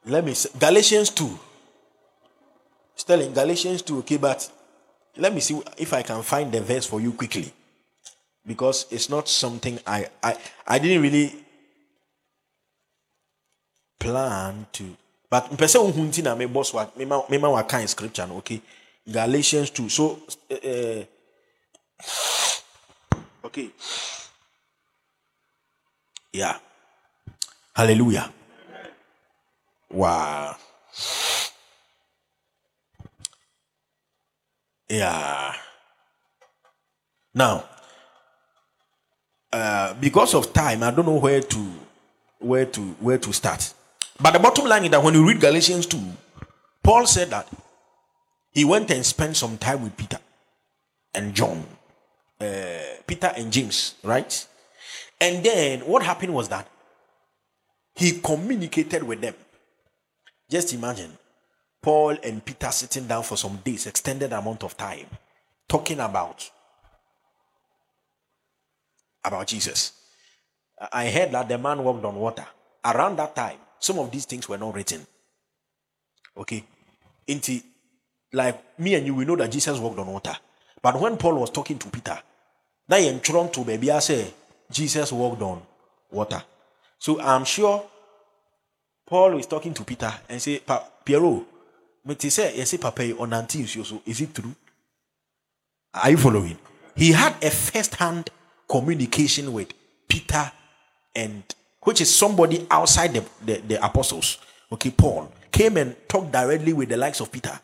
[0.06, 1.38] Let me say, Galatians 2.
[2.94, 4.50] Still in Galatians 2, okay, but
[5.16, 7.52] let me see if I can find the verse for you quickly.
[8.48, 10.32] Because it's not something I I,
[10.66, 11.36] I didn't really
[14.00, 14.96] plan to.
[15.28, 18.38] But person who nti na me boss wa me ma me ma wa scripture no
[18.38, 18.62] okay.
[19.08, 19.88] Galatians 2.
[19.88, 20.20] So
[20.52, 21.02] uh,
[23.44, 23.70] okay.
[26.32, 26.58] Yeah.
[27.74, 28.30] Hallelujah.
[29.90, 30.56] Wow.
[34.88, 35.54] Yeah.
[37.34, 37.64] Now,
[39.52, 41.72] uh, because of time, I don't know where to
[42.38, 43.72] where to where to start.
[44.20, 45.98] But the bottom line is that when you read Galatians 2,
[46.82, 47.48] Paul said that
[48.52, 50.18] he went and spent some time with Peter
[51.14, 51.64] and John,
[52.40, 52.46] uh,
[53.06, 54.46] Peter and James, right?
[55.20, 56.68] And then what happened was that
[57.94, 59.34] he communicated with them.
[60.50, 61.12] Just imagine
[61.82, 65.06] Paul and Peter sitting down for some days, extended amount of time,
[65.68, 66.48] talking about
[69.28, 69.92] about Jesus.
[70.92, 72.46] I heard that the man walked on water.
[72.84, 75.06] Around that time, some of these things were not written.
[76.36, 76.64] Okay?
[77.26, 77.60] Into
[78.32, 80.36] like me and you, we know that Jesus walked on water.
[80.82, 82.18] But when Paul was talking to Peter,
[82.88, 84.32] that in to baby, I say
[84.70, 85.62] Jesus walked on
[86.10, 86.42] water.
[86.98, 87.84] So I'm sure
[89.06, 90.60] Paul is talking to Peter and say,
[91.04, 91.44] Piero,
[92.08, 94.54] mete sɛ yɛsɛ papa yi ɔnante nsuo so is it true
[95.92, 96.56] are you following
[96.96, 98.30] he had a first hand
[98.68, 99.72] communication with
[100.08, 100.50] peter
[101.14, 101.42] and
[101.82, 104.38] which is somebody outside the, the, the apostles.
[104.70, 107.58] Okay paul came and talked directly with the likes of peter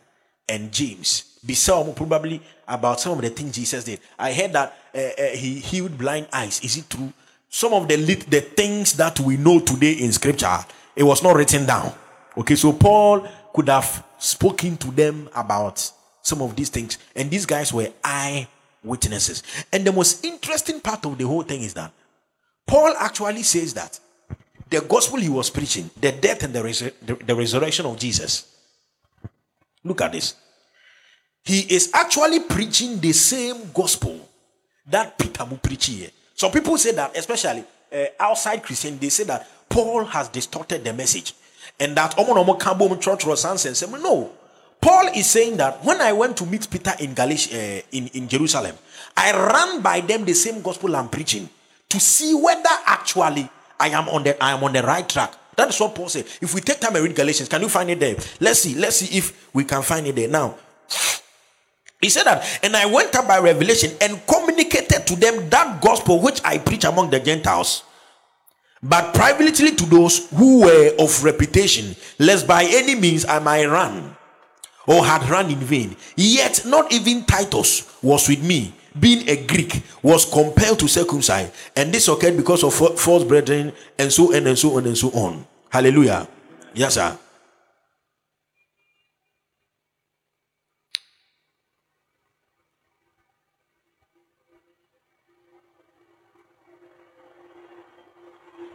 [0.49, 1.39] and james.
[1.45, 4.01] Beside probably about some of the things jesus did.
[4.19, 6.61] I heard that uh, uh, he healed blind eyes.
[6.65, 7.13] Is it true?
[7.51, 10.59] Some of the the things that we know today in scripture
[10.97, 11.93] it was not written down.
[12.37, 16.99] Okay so paul could have spoken to them about some of these things.
[17.15, 17.89] And these guys were
[18.85, 19.43] eyewitnesses.
[19.73, 21.93] And the most interesting part of the whole thing is that
[22.67, 23.99] Paul actually says that
[24.71, 28.51] the gospel he was preaching, the death and the, the, the resurrection of Jesus.
[29.83, 30.35] Look at this.
[31.45, 34.29] He is actually preaching the same gospel
[34.87, 36.09] that Peter will preach here.
[36.35, 40.93] Some people say that, especially uh, outside Christian, they say that Paul has distorted the
[40.93, 41.35] message
[41.79, 43.27] and that omo kabo church.
[44.03, 44.33] No.
[44.85, 48.29] Paul is saying that when I went to meet Peter in Galatia, uh, in, in
[48.29, 48.77] Jerusalem,
[49.17, 51.49] I ran by them the same gospel I'm preaching
[51.89, 53.49] to see whether actually
[53.81, 55.33] I am on the I am on the right track.
[55.57, 56.27] That is what Paul said.
[56.43, 58.17] If we take time and read Galatians, can you find it there?
[58.41, 58.75] Let's see.
[58.75, 60.29] Let's see if we can find it there.
[60.29, 60.55] Now,
[61.99, 66.21] he said that, and I went up by revelation and communicated to them that gospel
[66.21, 67.85] which I preach among the Gentiles
[68.83, 74.15] but privately to those who were of reputation, lest by any means I might run
[74.87, 75.97] or had run in vain.
[76.17, 81.51] Yet not even Titus was with me, being a Greek, was compelled to circumcise.
[81.77, 85.11] And this occurred because of false brethren, and so on and so on and so
[85.11, 85.47] on.
[85.71, 86.29] Hallelujah.
[86.75, 87.19] Yes, sir.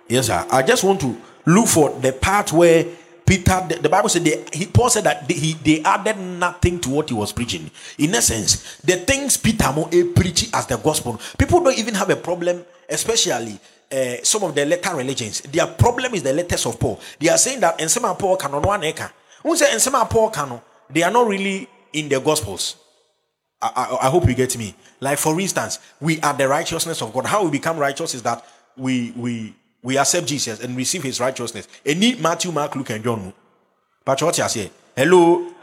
[0.08, 0.46] Yes, sir.
[0.50, 2.84] I just want to look for the part where
[3.30, 6.80] Peter, the, the Bible said, they, he, Paul said that they, he, they added nothing
[6.80, 7.70] to what he was preaching.
[8.00, 12.16] In essence, the things Peter mo preaching as the gospel, people don't even have a
[12.16, 13.60] problem, especially
[13.92, 15.42] uh, some of the letter religions.
[15.42, 17.00] Their problem is the letters of Paul.
[17.20, 19.12] They are saying that in some of Paul canon one acre.
[19.44, 22.78] Who say some Paul canon, they are not really in the gospels.
[23.62, 24.74] I, I, I hope you get me.
[25.00, 27.28] Like for instance, we are the righteousness of God.
[27.28, 28.44] How we become righteous is that
[28.76, 31.68] we we we accept Jesus and receive his righteousness.
[31.86, 33.34] Need Matthew, Mark, Luke, and John.
[34.04, 34.72] But what you say?
[34.96, 35.54] Hello.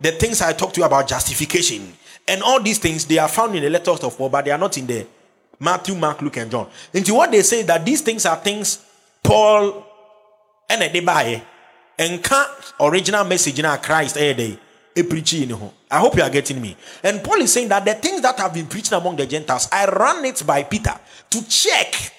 [0.00, 1.92] The things I talked to you about justification
[2.26, 4.58] and all these things they are found in the letters of Paul, but they are
[4.58, 5.06] not in the
[5.60, 6.68] Matthew, Mark, Luke, and John.
[6.92, 8.84] Into what they say that these things are things
[9.22, 9.86] Paul
[10.68, 11.42] and they buy
[11.98, 12.50] and can't
[12.80, 14.58] original message in our Christ eh day
[15.02, 15.52] preaching.
[15.90, 16.76] I hope you are getting me.
[17.02, 19.86] And Paul is saying that the things that have been preached among the Gentiles, I
[19.86, 20.94] ran it by Peter
[21.30, 22.12] to check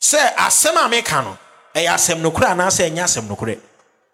[0.00, 1.38] sɛ asɛm a meka no.
[1.74, 3.58] Ɛyɛ asɛm nokorɛ anaasɛ ɛnyɛ asɛm nokorɛ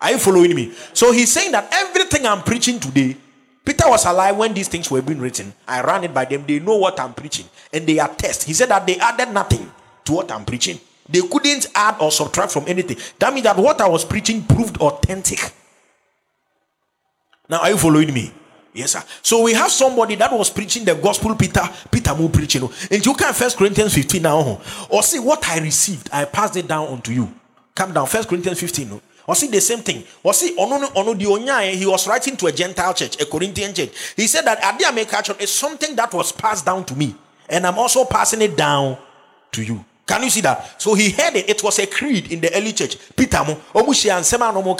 [0.03, 0.73] are you following me?
[0.93, 3.17] So he's saying that everything i'm preaching today
[3.65, 5.53] peter was alive when these things were being written.
[5.69, 6.45] I ran it by them.
[6.45, 7.47] They know what i'm preaching.
[7.73, 8.43] And they attest.
[8.43, 9.71] He said that they added nothing
[10.05, 10.81] to what i'm preaching.
[11.09, 12.97] They couldn't add or subtract from anything.
[13.21, 15.53] That means that what i was preaching proved authentic.
[17.49, 18.33] Now are you following me
[18.75, 19.03] Yes, sir.
[19.23, 22.69] So we have somebody that was preaching the gospel, Peter, Peter Mo preaching.
[22.91, 24.39] And you can first Corinthians 15 now.
[24.39, 24.87] Oh.
[24.89, 27.33] Or see what I received, I passed it down unto you.
[27.75, 29.01] Come down, first Corinthians 15.
[29.27, 30.05] Or see the same thing.
[30.23, 33.73] Or see, ono ono onyaye, eh, he was writing to a Gentile church, a Corinthian
[33.75, 33.91] church.
[34.17, 37.15] He said that Adia Mekachon is something that was passed down to me,
[37.49, 38.99] and I'm also passing it down
[39.53, 39.85] to you.
[40.13, 40.79] Can you see that?
[40.79, 41.49] So he heard it.
[41.49, 42.99] It was a creed in the early church.
[43.17, 44.75] Peter no no.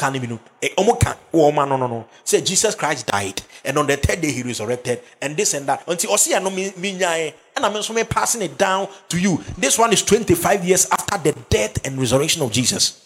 [1.33, 2.07] No no no.
[2.23, 5.85] Say Jesus Christ died and on the third day he resurrected and this and that.
[5.89, 9.43] Until osi ano mi nyae and I'm also passing it down to you.
[9.57, 12.99] This one is 25 years after the death and resurrection of Jesus.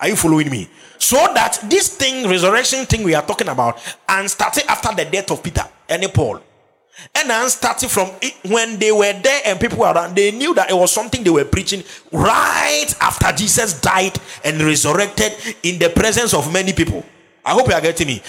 [0.00, 0.68] Are you following me?
[0.98, 5.30] So that this thing, resurrection thing we are talking about, and started after the death
[5.30, 6.40] of Peter and Paul
[7.14, 10.54] and then starting from it, when they were there and people were around, they knew
[10.54, 11.82] that it was something they were preaching
[12.12, 15.32] right after Jesus died and resurrected
[15.62, 17.04] in the presence of many people.
[17.44, 18.22] I hope you are getting me.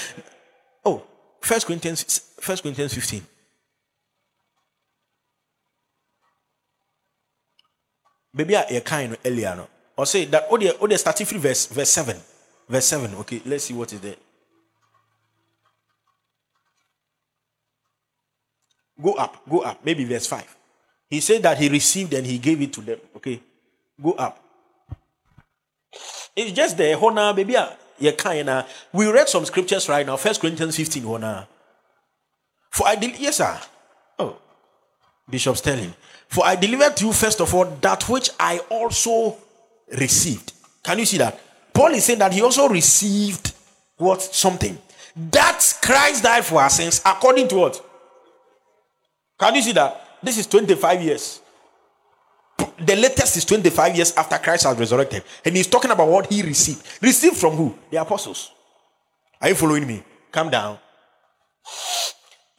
[0.86, 1.04] Oh,
[1.40, 3.24] First Corinthians, First Corinthians 15.
[8.34, 9.56] Maybe I kind earlier.
[9.56, 9.68] No?
[9.98, 12.18] Or say that oh they oh they from verse verse 7.
[12.68, 13.16] Verse 7.
[13.16, 14.16] Okay, let's see what is there.
[19.02, 19.84] Go up, go up.
[19.84, 20.58] Maybe verse 5.
[21.10, 23.00] He said that he received and he gave it to them.
[23.16, 23.42] Okay.
[24.02, 24.40] Go up.
[26.36, 27.56] It's just the honor, baby.
[28.00, 28.66] Yeah, kinda.
[28.94, 30.18] We read some scriptures right now.
[30.18, 31.06] First Corinthians 15.
[31.06, 31.48] Honor.
[32.70, 33.60] For I did, yes, sir.
[34.18, 34.38] Oh,
[35.30, 35.94] Bishop Sterling.
[36.28, 39.38] For I delivered to you first of all that which I also
[39.98, 40.54] received.
[40.82, 41.40] Can you see that?
[41.74, 43.54] Paul is saying that he also received
[43.98, 44.78] what something
[45.16, 47.86] that Christ died for our sins according to what
[49.42, 50.20] can you see that?
[50.22, 51.42] This is 25 years.
[52.78, 55.24] The latest is 25 years after Christ has resurrected.
[55.44, 56.86] And he's talking about what he received.
[57.02, 57.76] Received from who?
[57.90, 58.52] The apostles.
[59.42, 60.04] Are you following me?
[60.32, 60.78] Come down.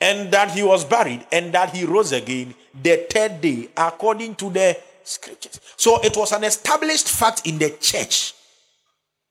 [0.00, 4.50] And that he was buried and that he rose again the third day according to
[4.50, 5.60] the scriptures.
[5.76, 8.34] So it was an established fact in the church.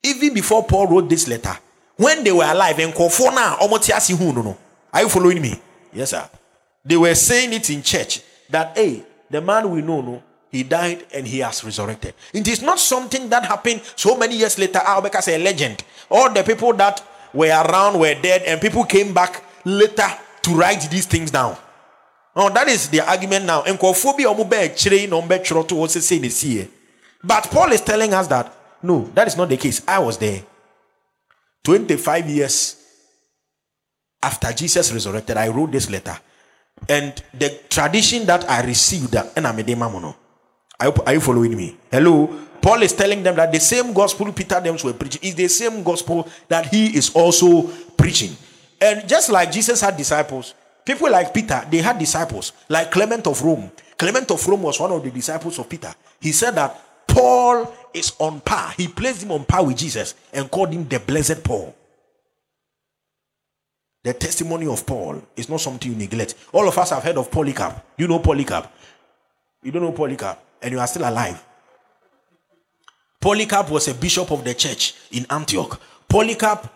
[0.03, 1.57] Even before Paul wrote this letter,
[1.97, 3.59] when they were alive, and Kofona,
[4.33, 4.57] no, no.
[4.93, 5.59] are you following me?
[5.93, 6.29] Yes, sir.
[6.83, 11.05] They were saying it in church that, hey, the man we know, no, he died
[11.13, 12.13] and he has resurrected.
[12.33, 14.81] It is not something that happened so many years later.
[14.83, 15.83] Ah, because a legend.
[16.09, 17.01] All the people that
[17.33, 20.07] were around were dead, and people came back later
[20.41, 21.55] to write these things down.
[22.35, 23.63] Oh, that is the argument now.
[27.23, 28.53] But Paul is telling us that
[28.83, 29.81] no, that is not the case.
[29.87, 30.43] I was there.
[31.63, 32.77] 25 years
[34.23, 36.17] after Jesus resurrected, I wrote this letter.
[36.89, 39.63] And the tradition that I received, and I'm a
[41.05, 41.77] are you following me?
[41.91, 42.27] Hello.
[42.61, 45.83] Paul is telling them that the same gospel Peter them were preaching is the same
[45.83, 47.63] gospel that he is also
[47.97, 48.35] preaching.
[48.79, 50.53] And just like Jesus had disciples,
[50.85, 53.71] people like Peter, they had disciples, like Clement of Rome.
[53.97, 55.93] Clement of Rome was one of the disciples of Peter.
[56.19, 58.73] He said that Paul is on par.
[58.77, 61.75] He placed him on par with Jesus and called him the blessed Paul.
[64.03, 66.35] The testimony of Paul is not something you neglect.
[66.51, 67.85] All of us have heard of Polycarp.
[67.97, 68.71] You know Polycarp?
[69.61, 71.43] You don't know Polycarp, and you are still alive.
[73.19, 75.79] Polycarp was a bishop of the church in Antioch.
[76.09, 76.67] Polycarp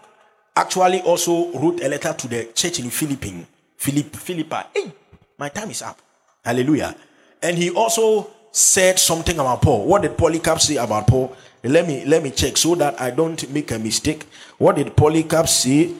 [0.55, 4.67] actually also wrote a letter to the church in Philippine, Philipp, Philippi.
[4.73, 4.91] Hey,
[5.39, 5.99] my time is up.
[6.43, 6.95] Hallelujah.
[7.41, 9.85] And he also said something about Paul.
[9.87, 11.35] What did Polycarp say about Paul?
[11.63, 14.27] Let me let me check so that I don't make a mistake.
[14.59, 15.91] What did Polycarp say?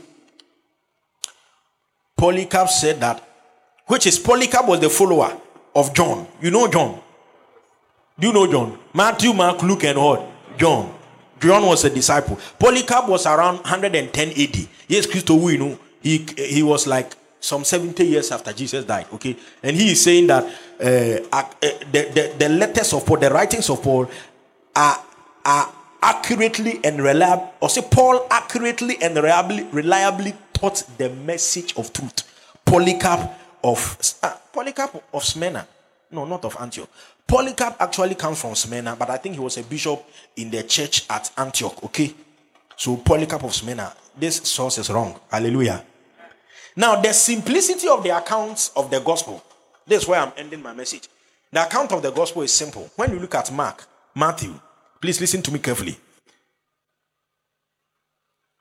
[2.18, 3.22] Polycarp said that,
[3.88, 5.38] which is Polycarp was the follower
[5.76, 6.28] of John.
[6.42, 7.00] You know John.
[8.18, 8.80] Do you know John?
[8.94, 10.26] Matthew, Mark, Luke, and what?
[10.58, 10.94] John.
[11.40, 12.40] John was a disciple.
[12.58, 14.68] Polycarp was around 110 AD.
[14.88, 19.08] Yes, Christo, we know he he was like some 70 years after Jesus died.
[19.14, 20.44] Okay, and he is saying that
[20.80, 21.44] uh, uh,
[21.92, 24.10] the, the the letters of Paul, the writings of Paul,
[24.76, 25.04] are
[25.44, 31.92] are accurately and reliably, or say Paul accurately and reliably reliably taught the message of
[31.94, 32.24] truth.
[32.66, 33.30] Polycarp
[33.64, 35.68] of uh, Polycarp of Smyrna,
[36.12, 36.90] no, not of Antioch.
[37.28, 40.04] Polycarp actually comes from Smyrna, but I think he was a bishop
[40.36, 41.84] in the church at Antioch.
[41.84, 42.14] Okay,
[42.76, 43.94] so Polycarp of Smyrna.
[44.18, 45.20] This source is wrong.
[45.30, 45.84] Hallelujah.
[46.76, 49.44] Now, the simplicity of the accounts of the gospel.
[49.86, 51.08] This is where I'm ending my message.
[51.52, 52.90] The account of the gospel is simple.
[52.96, 54.60] When you look at Mark, Matthew,
[55.02, 55.98] please listen to me carefully.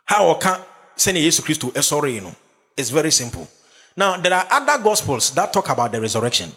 [0.05, 0.61] How can
[0.97, 2.35] send Jesus Christ to sorry, you know?
[2.77, 3.49] It's very simple.
[3.97, 6.51] Now, there are other gospels that talk about the resurrection,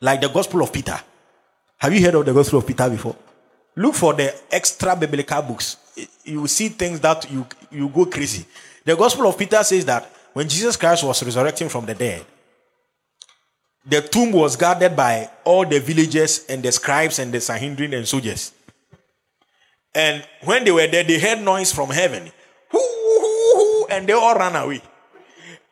[0.00, 1.00] like the gospel of Peter.
[1.80, 3.16] Have you heard of the Gospel of Peter before?
[3.74, 5.78] Look for the extra biblical books.
[6.24, 8.44] You will see things that you, you go crazy.
[8.84, 12.26] The Gospel of Peter says that when Jesus Christ was resurrecting from the dead,
[13.86, 18.06] the tomb was guarded by all the villagers and the scribes and the Sanhedrin and
[18.06, 18.52] soldiers.
[19.94, 22.30] And when they were there, they heard noise from heaven.
[23.90, 24.82] And they all ran away.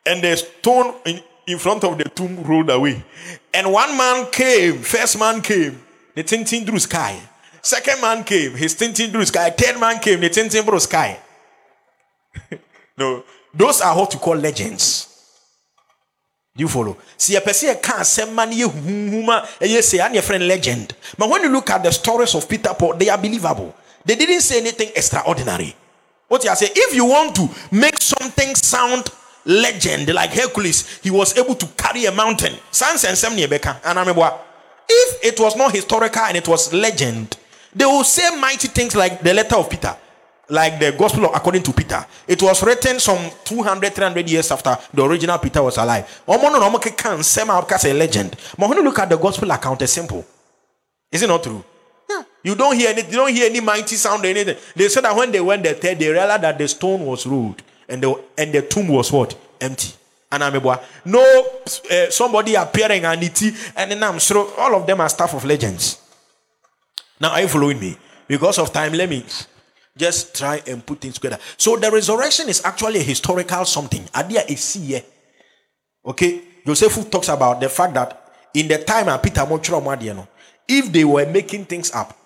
[0.05, 3.05] And the stone in, in front of the tomb rolled away.
[3.53, 5.81] And one man came, first man came,
[6.15, 7.21] the tinting through sky.
[7.63, 9.51] Second man came, he's tinting through sky.
[9.51, 11.19] Third man came, the tinting through sky.
[12.97, 15.09] no, those are what you call legends.
[16.57, 16.97] Do you follow?
[17.17, 20.93] See, a person can't say man ye say I'm your friend legend.
[21.17, 23.75] But when you look at the stories of Peter Paul, they are believable.
[24.05, 25.75] They didn't say anything extraordinary.
[26.29, 29.11] What you are saying, If you want to make something sound
[29.45, 32.55] legend like Hercules, he was able to carry a mountain.
[34.91, 37.37] If it was not historical and it was legend,
[37.75, 39.95] they will say mighty things like the letter of Peter,
[40.49, 42.05] like the gospel of, according to Peter.
[42.27, 46.23] It was written some 200, 300 years after the original Peter was alive.
[47.79, 48.37] say a legend.
[48.59, 50.25] But when you look at the gospel account, it's simple.
[51.13, 51.63] Is it not true?
[52.43, 54.57] You don't hear any, you don't hear any mighty sound or anything.
[54.77, 58.03] They said that when they went there, they realized that the stone was rolled and
[58.03, 59.37] the and the tomb was what?
[59.61, 59.95] Empty.
[60.31, 61.23] Anamebwa no
[61.91, 63.43] uh, somebody appearing and it
[63.75, 66.03] and then i'm sure all of them are stuff of legends.
[67.19, 67.97] Now are you following me?
[68.27, 69.25] Because of time let me
[69.97, 71.39] just try and put things together.
[71.57, 74.07] So the resurrection is actually a historical something.
[74.15, 75.03] Adia is
[76.05, 76.43] okay?
[76.67, 79.47] Joseph talks about the fact that in the time of peter
[80.69, 82.18] if they were making things up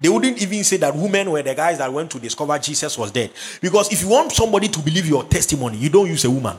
[0.00, 3.10] they wouldn't even say that women were the guys that went to discover jesus was
[3.10, 3.30] dead
[3.60, 6.56] because if you want somebody to believe your testimony you don't use a woman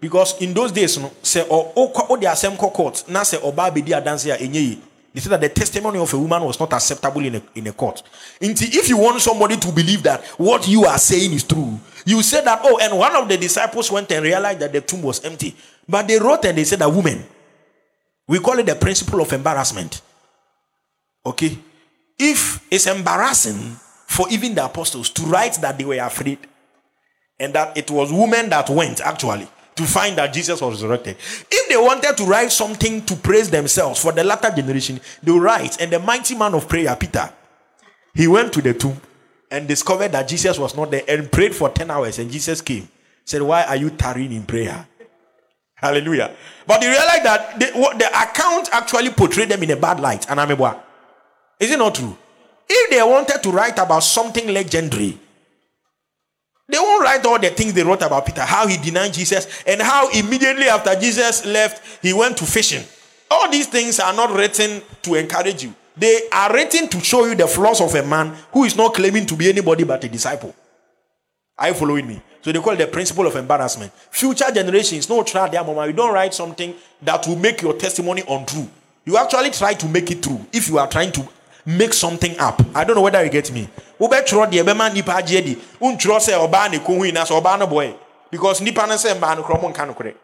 [0.00, 4.78] because in those days sɛ ɔbaa bɛdi adanse a
[5.16, 7.72] they said that the testimony of a woman was not acceptable in a, in a
[7.72, 8.02] court.
[8.38, 12.44] If you want somebody to believe that what you are saying is true, you say
[12.44, 15.56] that, oh, and one of the disciples went and realized that the tomb was empty.
[15.88, 17.24] But they wrote and they said that woman,
[18.28, 20.02] we call it the principle of embarrassment.
[21.24, 21.56] Okay?
[22.18, 26.38] If it's embarrassing for even the apostles to write that they were afraid
[27.38, 31.16] and that it was women that went actually, to find that Jesus was resurrected.
[31.50, 35.40] If they wanted to write something to praise themselves for the latter generation, they will
[35.40, 35.80] write.
[35.80, 37.30] And the mighty man of prayer, Peter,
[38.14, 38.98] he went to the tomb
[39.50, 42.18] and discovered that Jesus was not there and prayed for 10 hours.
[42.18, 42.88] And Jesus came.
[43.24, 44.86] Said, Why are you tarrying in prayer?
[45.74, 46.34] Hallelujah.
[46.66, 47.66] But he realized that the,
[47.98, 50.28] the account actually portrayed them in a bad light.
[50.30, 50.50] And I'm
[51.58, 52.16] Is it not true?
[52.68, 55.18] If they wanted to write about something legendary,
[56.68, 59.80] they won't write all the things they wrote about Peter, how he denied Jesus, and
[59.80, 62.82] how immediately after Jesus left, he went to fishing.
[63.30, 65.74] All these things are not written to encourage you.
[65.96, 69.26] They are written to show you the flaws of a man who is not claiming
[69.26, 70.54] to be anybody but a disciple.
[71.58, 72.20] Are you following me?
[72.42, 73.92] So they call it the principle of embarrassment.
[74.10, 75.86] Future generations, no try their mama.
[75.86, 78.68] You don't write something that will make your testimony untrue.
[79.04, 81.26] You actually try to make it true if you are trying to
[81.66, 82.62] make something up.
[82.74, 83.68] I don't know whether you get me.
[84.00, 87.66] wobɛtwerɛ deɛ ɛbɛma nnipa agye di wontwerɛ sɛ ɔbaa ne kɔhui na sɛ ɔbaa no
[87.66, 87.94] boy
[88.30, 90.14] because nipa no sɛ mbaa no korɔ mo nka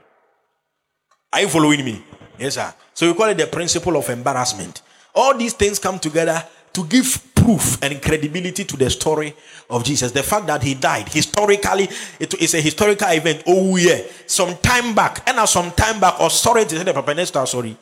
[1.32, 2.04] are you following me
[2.38, 4.82] yes sir so we call it the principle of embarrassment
[5.14, 9.34] all these things come together to give proof and credibility to the story
[9.68, 10.12] of Jesus.
[10.12, 11.88] The fact that he died historically,
[12.18, 13.42] it is a historical event.
[13.46, 16.84] Oh yeah, some time back, and now some time back, or eh, sorry to say
[16.84, 17.76] the Papa sorry,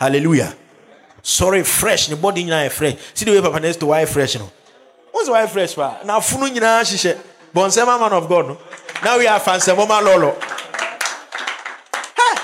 [0.00, 0.56] hallelujah.
[1.22, 2.96] Sorry, fresh, the body now fresh.
[3.14, 4.50] See the way Papa Nestor why fresh, no?
[5.10, 5.76] What's why fresh?
[5.76, 7.18] Now, funu nyina shishe.
[7.54, 8.58] Bonsema man of God, no?
[9.04, 10.32] Now we are fans, mama lolo.
[10.32, 10.38] Hey,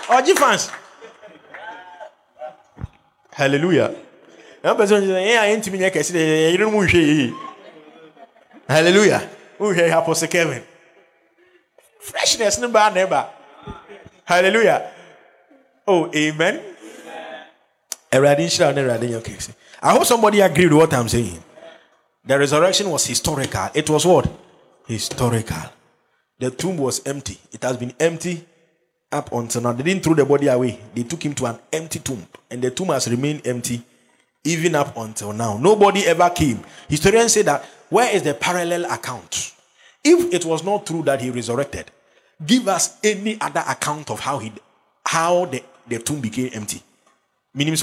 [0.08, 0.70] Oji fans.
[3.32, 3.94] Hallelujah
[4.62, 6.18] ɛn pɛ sɛ ɔn sɛ yɛn a yɛn ntumi nyɛ kɛse de
[6.52, 7.32] yɛn mu nhwɛ yie
[8.68, 9.22] hallelujah
[9.60, 10.62] nhwɛ apɔsɛ kevin
[12.00, 13.26] freshness ne ba na ɛba
[14.24, 14.82] hallelujah
[15.86, 16.60] oh amen ɛwurade nhyira ne ɛwurade nyɛ
[17.88, 21.42] kɛse i hope somebody agree with what i'm saying.
[22.28, 23.70] The resurrection was historical.
[23.72, 24.30] It was what?
[24.86, 25.62] Historical.
[26.38, 27.38] The tomb was empty.
[27.52, 28.44] It has been empty
[29.10, 29.72] up until now.
[29.72, 30.78] They didn't throw the body away.
[30.94, 32.26] They took him to an empty tomb.
[32.50, 33.80] And the tomb has remained empty
[34.44, 35.56] even up until now.
[35.56, 36.62] Nobody ever came.
[36.86, 39.54] Historians say that where is the parallel account?
[40.04, 41.90] If it was not true that he resurrected,
[42.44, 44.52] give us any other account of how he
[45.06, 46.82] how the, the tomb became empty.
[47.54, 47.76] Meaning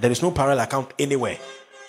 [0.00, 1.38] there is no parallel account anywhere.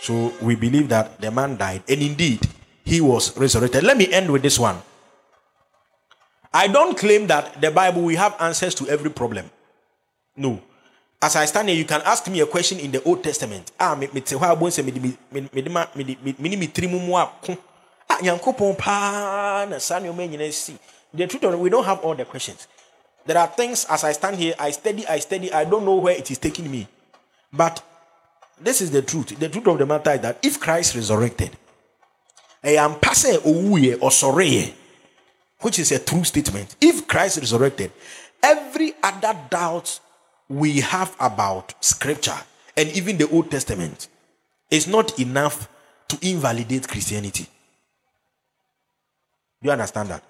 [0.02, 2.46] So we believe that the man died, and indeed
[2.84, 3.84] he was resurrected.
[3.84, 4.78] Let me end with this one.
[6.54, 9.50] I don't claim that the Bible we have answers to every problem.
[10.36, 10.62] No.
[11.22, 13.72] As I stand here, you can ask me a question in the Old Testament.
[13.80, 15.62] Ah, me me te hɔ abɔ nsɛm me me me me
[16.38, 16.72] me me.
[18.10, 20.78] Ah, na nyinaa si.
[21.14, 22.68] The truth it, we don't have all the questions.
[23.28, 26.16] There are things as I stand here, I study, I study, I don't know where
[26.16, 26.88] it is taking me.
[27.52, 27.84] But
[28.60, 29.38] this is the truth.
[29.38, 31.52] The truth of the matter is that if Christ resurrected,
[35.60, 36.76] which is a true statement.
[36.80, 37.92] If Christ resurrected,
[38.42, 40.00] every other doubt
[40.48, 42.40] we have about scripture
[42.78, 44.08] and even the Old Testament
[44.72, 45.68] is not enough
[46.08, 47.44] to invalidate Christianity.
[49.62, 50.24] Do you understand that?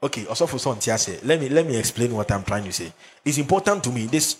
[0.00, 2.92] Okay, also for some eh, let me let me explain what I'm trying to say.
[3.24, 4.06] It's important to me.
[4.06, 4.34] This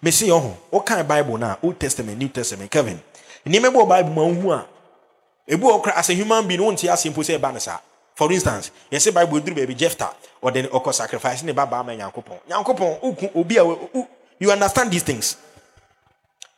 [0.00, 1.58] this oh, what kind of Bible now?
[1.62, 3.00] Old Testament, New Testament, Kevin.
[3.46, 4.60] Remember Bible man who
[5.48, 7.80] Ebu as a human being, won't you simple say banasa.
[8.14, 12.40] For instance, say Bible baby Jephthah or then oko sacrifice ne baba ma nyankopon.
[12.46, 13.64] Nyankopon uku obi a
[14.38, 15.36] you understand these things.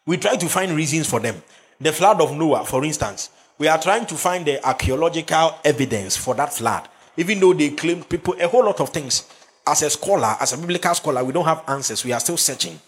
[0.04, 1.40] We try to find reasons for them.
[1.80, 6.34] The flood of Noah, for instance, we are trying to find the archaeological evidence for
[6.34, 6.88] that flood,
[7.20, 9.24] even though they claim people a whole lot of things.
[9.66, 12.04] As a scholar, as a biblical scholar, we don't have answers.
[12.04, 12.78] We are still searching.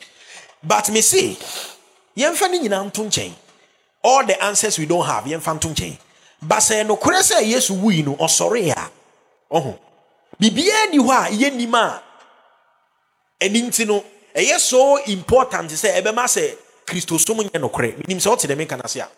[0.64, 1.36] But me see,
[4.04, 5.26] all the answers we don't have,
[6.42, 8.90] but sɛ nokorɛ sɛ yesu wui no ɔsɔre a
[9.54, 9.78] ɔho
[10.40, 12.02] biribiara ni hɔ a yɛnim a
[13.40, 14.04] ɛni nti no
[14.34, 19.02] ɛyɛ so important sɛ ɛbɛma sɛ kristosom nyɛ nokorɛ menim sɛ ɔte dɛ meka no
[19.02, 19.08] a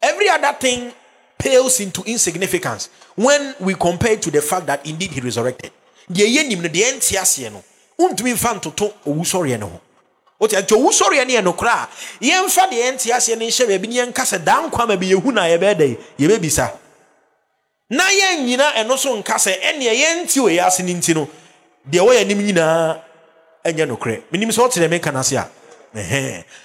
[0.00, 0.92] every other thing
[1.38, 5.70] pales into insignificance when we compare to the fact that indeed he resurrected.
[6.10, 7.62] Deɛ yɛnim no deɛ ɛnte aseɛ no
[7.98, 9.80] wontumi mfa ntoto owusɔreɛ no ho.
[10.40, 11.88] Wote nti owu sɔre ne yɛ nokorɛ a
[12.20, 15.32] yɛmfa deɛ yɛnte aseɛ no nhyɛ baabi ne yɛnka sɛ daa nkwa ma bi yɛhu
[15.32, 16.70] na yɛbɛɛ dɛ yɛbɛbisa.
[17.90, 21.28] Na yɛnnyina ɛno so nka sɛ ɛneɛ yɛnte yɛ ase no nti no
[21.90, 23.00] deɛ wɔyɛ anim nyinaa
[23.64, 24.22] ɛnyɛ nokorɛ.
[24.32, 25.48] Menim sɛ wote dɛ meka no ase a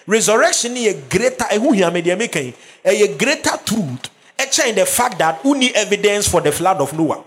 [0.05, 2.53] resurrection yɛ greater ɛho hia me deɛ meka yi
[2.86, 4.09] ɛyɛ greater truth
[4.46, 7.24] ɛkyɛn the fact that wonni evidence for the flood of noah?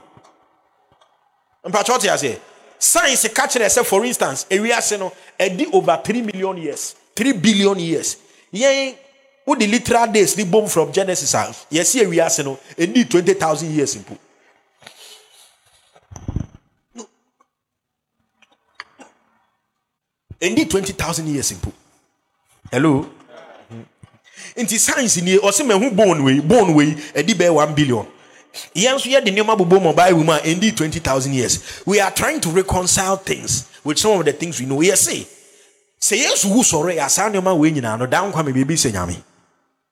[1.65, 2.39] Mpatwɛ wote aseɛ
[2.79, 8.17] science kyerɛ sɛ for instance ewiase no ɛdi over three million years three billion years.
[8.53, 8.95] Yɛn
[9.47, 11.39] wodi literal days ni bom from genesis a
[11.71, 14.17] yɛsi ewiase no ɛdi twenty thousand years mpo
[20.41, 21.73] ɛdi twenty thousand years mpo
[22.73, 23.09] hello
[24.57, 28.07] nti science ni ɔsɛ mɛ hu bone wei bone wei ɛdi bɛɛ one billion.
[28.75, 31.59] Yɛn nso yɛde nneɛma bobɔ mu ɔbaa mu a ɛndi twenty thousand years.
[31.85, 34.79] We are trying to reconcile things with some of the things we know.
[34.79, 35.27] Yɛ se
[36.01, 39.17] sɛ yesu wu sɔrɔ yɛ asaa nneɛma wei nyinaa no dan kwame beebi sɛ nyame.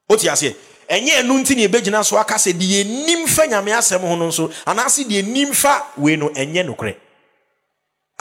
[0.08, 0.54] O ti aseɛ
[0.88, 4.28] ɛnyɛ ɛnu nti na ebegyina so aka sɛ deɛ enim fa nyame asɛm ho no
[4.28, 6.94] nso anaasɛ deɛ enim fa wei no ɛnyɛ nokorɛ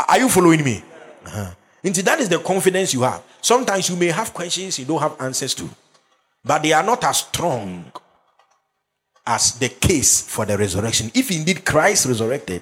[0.10, 0.84] are you following me?
[1.26, 1.52] Uh-huh.
[1.84, 3.22] nti that is the confidence you have.
[3.41, 5.70] Sometimes you may have questions you don't have answers to
[6.44, 7.91] but they are not as strong
[9.26, 11.10] as the case for the resurrection.
[11.14, 12.62] If indeed Christ resurrected,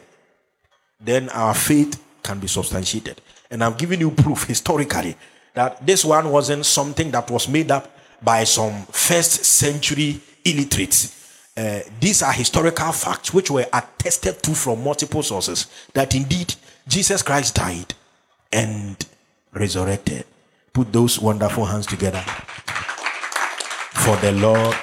[1.00, 3.20] then our faith can be substantiated.
[3.50, 5.16] And I'm giving you proof historically
[5.54, 7.90] that this one wasn't something that was made up
[8.22, 11.18] by some first century illiterates.
[11.58, 16.54] Uh, these are historical facts which were attested to from multiple sources that indeed
[16.88, 17.94] Jesus Christ died
[18.54, 18.96] and
[19.52, 20.26] resurrected.
[20.72, 22.24] Put those wonderful hands together
[24.02, 24.76] for the Lord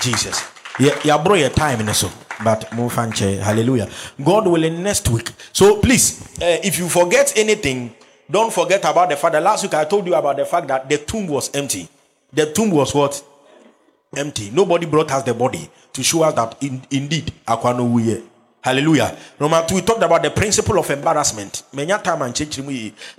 [0.00, 0.48] Jesus.
[0.78, 2.08] Yeah, bro, your time in so,
[2.44, 3.88] but move hallelujah.
[4.24, 5.28] God willing, next week.
[5.52, 7.92] So please, uh, if you forget anything,
[8.30, 10.88] don't forget about the fact that last week I told you about the fact that
[10.88, 11.88] the tomb was empty.
[12.32, 13.22] The tomb was what?
[14.16, 14.50] Empty.
[14.50, 18.22] Nobody brought us the body to show us that in, indeed, Akwano
[18.62, 19.16] Hallelujah.
[19.40, 21.64] Number two, we talked about the principle of embarrassment.
[21.72, 22.56] Many a time and chat,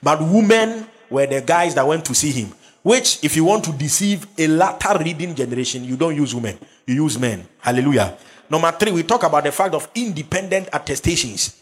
[0.02, 2.54] but women were the guys that went to see him.
[2.84, 6.58] Which, if you want to deceive a latter reading generation, you don't use women,
[6.88, 7.48] you use men.
[7.60, 8.18] Hallelujah.
[8.50, 11.58] Number three, we talk about the fact of independent attestations.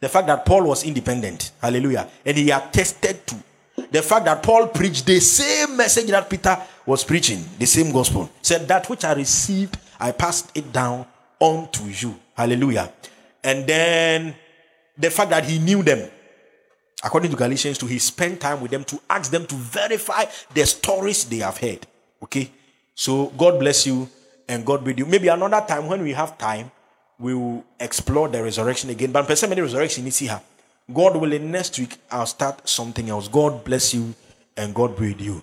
[0.00, 1.50] The fact that Paul was independent.
[1.60, 2.08] Hallelujah.
[2.24, 3.36] And he attested to
[3.90, 6.56] the fact that Paul preached the same message that Peter
[6.86, 8.30] was preaching, the same gospel.
[8.42, 11.06] Said that which I received, I passed it down
[11.40, 12.14] unto you.
[12.36, 12.92] Hallelujah.
[13.42, 14.34] And then
[14.96, 16.08] the fact that he knew them.
[17.02, 20.66] According to Galatians 2, he spent time with them to ask them to verify the
[20.66, 21.86] stories they have heard.
[22.22, 22.50] Okay?
[22.94, 24.08] So God bless you
[24.48, 25.06] and God with you.
[25.06, 26.70] Maybe another time when we have time,
[27.18, 29.12] we will explore the resurrection again.
[29.12, 30.40] But person many resurrection is here.
[30.92, 33.28] God willing, next week I'll start something else.
[33.28, 34.14] God bless you
[34.56, 35.42] and God be with you.